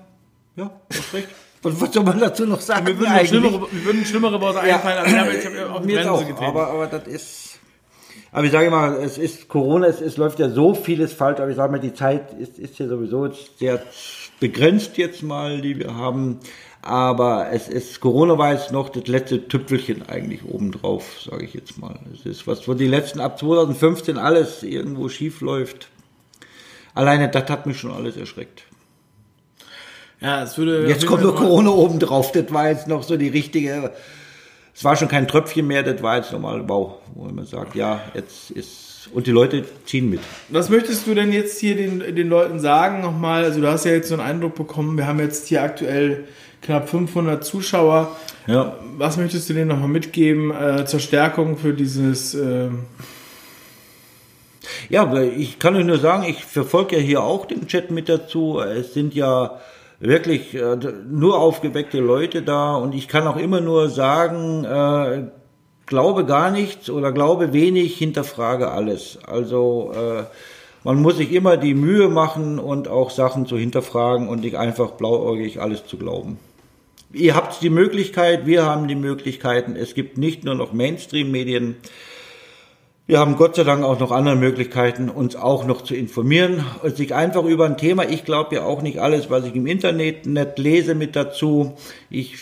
[0.57, 1.29] Ja, hast recht.
[1.63, 2.85] Was, was soll man dazu noch sagen?
[2.85, 5.83] Mir würden, schlimmere, mir würden schlimmere Worte einfallen, aber ich habe ich hab ja auf
[5.83, 6.45] die Bremse auch, getreten.
[6.45, 7.59] aber, aber das ist.
[8.33, 11.51] Aber ich sage mal, es ist Corona, es, es läuft ja so vieles falsch, aber
[11.51, 13.83] ich sage mal, die Zeit ist, ist ja sowieso jetzt sehr
[14.41, 16.41] begrenzt jetzt mal, die wir haben.
[16.81, 21.79] Aber es ist, Corona war jetzt noch das letzte Tüpfelchen eigentlich obendrauf, sage ich jetzt
[21.79, 22.01] mal.
[22.13, 25.91] Es ist, was wo die letzten, ab 2015 alles irgendwo schief läuft.
[26.95, 28.65] Alleine das hat mich schon alles erschreckt.
[30.23, 32.33] Ja, es würde Jetzt kommt nur Corona oben drauf.
[32.33, 33.91] Das war jetzt noch so die richtige.
[34.75, 35.83] Es war schon kein Tröpfchen mehr.
[35.83, 40.11] Das war jetzt nochmal wow, wo man sagt, ja, jetzt ist und die Leute ziehen
[40.11, 40.21] mit.
[40.49, 43.45] Was möchtest du denn jetzt hier den, den Leuten sagen nochmal?
[43.45, 46.25] Also du hast ja jetzt so einen Eindruck bekommen, wir haben jetzt hier aktuell
[46.63, 48.17] knapp 500 Zuschauer.
[48.47, 48.77] Ja.
[48.97, 52.35] Was möchtest du denen nochmal mitgeben äh, zur Stärkung für dieses...
[52.35, 52.69] Äh,
[54.89, 58.61] Ja, ich kann euch nur sagen, ich verfolge ja hier auch den Chat mit dazu.
[58.61, 59.61] Es sind ja
[60.03, 60.77] wirklich äh,
[61.09, 65.31] nur aufgeweckte Leute da und ich kann auch immer nur sagen, äh,
[65.87, 69.19] glaube gar nichts oder glaube wenig, hinterfrage alles.
[69.25, 70.25] Also äh,
[70.85, 74.93] man muss sich immer die Mühe machen und auch Sachen zu hinterfragen und nicht einfach
[74.93, 76.39] blauäugig alles zu glauben.
[77.13, 79.77] Ihr habt die Möglichkeit, wir haben die Möglichkeiten.
[79.77, 81.77] Es gibt nicht nur noch Mainstream-Medien.
[83.05, 86.97] Wir haben Gott sei Dank auch noch andere Möglichkeiten, uns auch noch zu informieren und
[86.97, 88.09] sich einfach über ein Thema.
[88.09, 91.77] Ich glaube ja auch nicht alles, was ich im Internet nicht lese, mit dazu.
[92.11, 92.37] Ich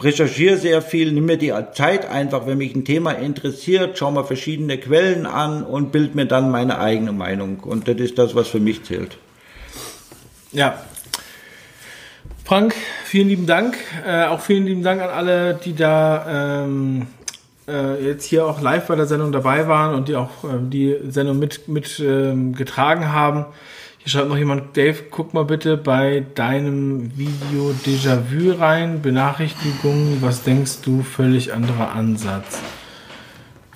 [0.00, 4.24] recherchiere sehr viel, nehme mir die Zeit einfach, wenn mich ein Thema interessiert, schaue mir
[4.24, 7.58] verschiedene Quellen an und bild mir dann meine eigene Meinung.
[7.60, 9.18] Und das ist das, was für mich zählt.
[10.52, 10.80] ja.
[12.44, 12.74] Frank,
[13.04, 13.76] vielen lieben Dank.
[14.06, 17.08] Äh, auch vielen lieben Dank an alle, die da ähm,
[17.68, 20.96] äh, jetzt hier auch live bei der Sendung dabei waren und die auch ähm, die
[21.08, 23.46] Sendung mit, mit ähm, getragen haben.
[23.98, 29.02] Hier schreibt noch jemand, Dave, guck mal bitte bei deinem Video Déjà-vu rein.
[29.02, 31.02] Benachrichtigung, was denkst du?
[31.02, 32.60] Völlig anderer Ansatz.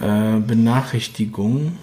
[0.01, 1.77] Äh, Benachrichtigung.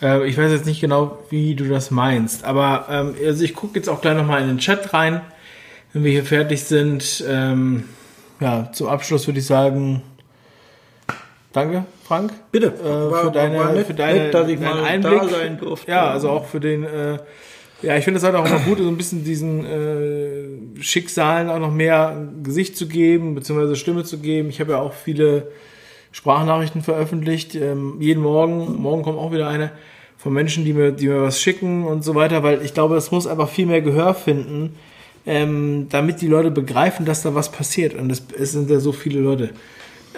[0.00, 3.76] Äh, ich weiß jetzt nicht genau, wie du das meinst, aber ähm, also ich gucke
[3.76, 5.20] jetzt auch gleich nochmal in den Chat rein,
[5.92, 7.24] wenn wir hier fertig sind.
[7.28, 7.84] Ähm,
[8.40, 10.02] ja, zum Abschluss würde ich sagen,
[11.52, 12.32] danke, Frank.
[12.50, 12.66] Bitte.
[12.66, 15.20] Äh, für deine, für deine, nett, dass ich deinen mal Einblick.
[15.20, 15.90] da sein durfte.
[15.90, 17.18] Ja, also auch für den, äh,
[17.82, 21.60] ja, ich finde es halt auch immer gut, so ein bisschen diesen äh, Schicksalen auch
[21.60, 24.48] noch mehr Gesicht zu geben, beziehungsweise Stimme zu geben.
[24.48, 25.48] Ich habe ja auch viele
[26.10, 29.70] Sprachnachrichten veröffentlicht, ähm, jeden Morgen, morgen kommt auch wieder eine,
[30.16, 33.12] von Menschen, die mir, die mir was schicken und so weiter, weil ich glaube, es
[33.12, 34.74] muss einfach viel mehr Gehör finden,
[35.26, 37.94] ähm, damit die Leute begreifen, dass da was passiert.
[37.94, 39.50] Und es, es sind ja so viele Leute,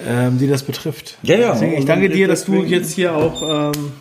[0.07, 1.19] ähm, die das betrifft.
[1.23, 1.53] Ja, ja.
[1.53, 3.93] Deswegen, ich danke dir, dass du jetzt hier auch ähm,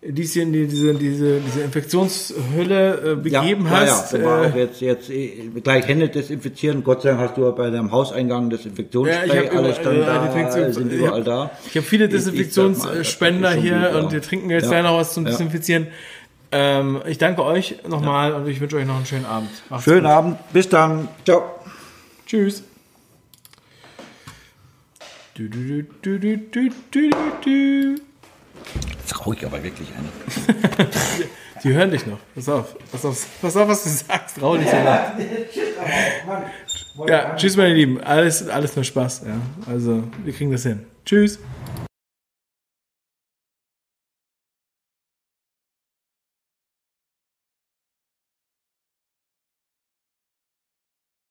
[0.00, 4.12] dies hier diese, diese, diese Infektionshülle äh, begeben ja, hast.
[4.12, 4.44] Ja, ja.
[4.44, 6.84] Äh, jetzt, jetzt äh, gleich Hände desinfizieren.
[6.84, 10.02] Gott sei Dank hast du bei deinem Hauseingang Desinfektionsspray, Ja, ich hab alle überall, standen
[10.02, 11.50] äh, da, Desinfektions- sind überall da.
[11.68, 14.70] Ich habe viele Desinfektionsspender hier gut, und wir trinken jetzt Ja.
[14.70, 15.24] gleich noch was zum.
[15.24, 15.88] Desinfizieren.
[16.50, 19.50] Ähm, ich danke euch nochmal und ich wünsche euch noch einen schönen Abend.
[19.68, 20.10] Macht's Schönen gut.
[20.10, 21.08] Abend, bis dann.
[21.24, 21.42] Ciao.
[22.26, 22.62] Tschüss.
[25.38, 27.10] Du, du, du, du, du, du, du,
[27.44, 27.94] du.
[28.98, 30.08] Jetzt rauche ich aber wirklich eine.
[31.62, 32.18] Die hören dich noch.
[32.34, 32.74] Pass auf.
[32.90, 34.36] Pass auf, pass auf was du sagst.
[34.36, 35.12] Trau dich so laut.
[37.08, 38.00] Ja, tschüss, meine Lieben.
[38.02, 39.22] Alles, alles nur Spaß.
[39.26, 39.36] Ja.
[39.72, 40.84] Also, wir kriegen das hin.
[41.04, 41.38] Tschüss.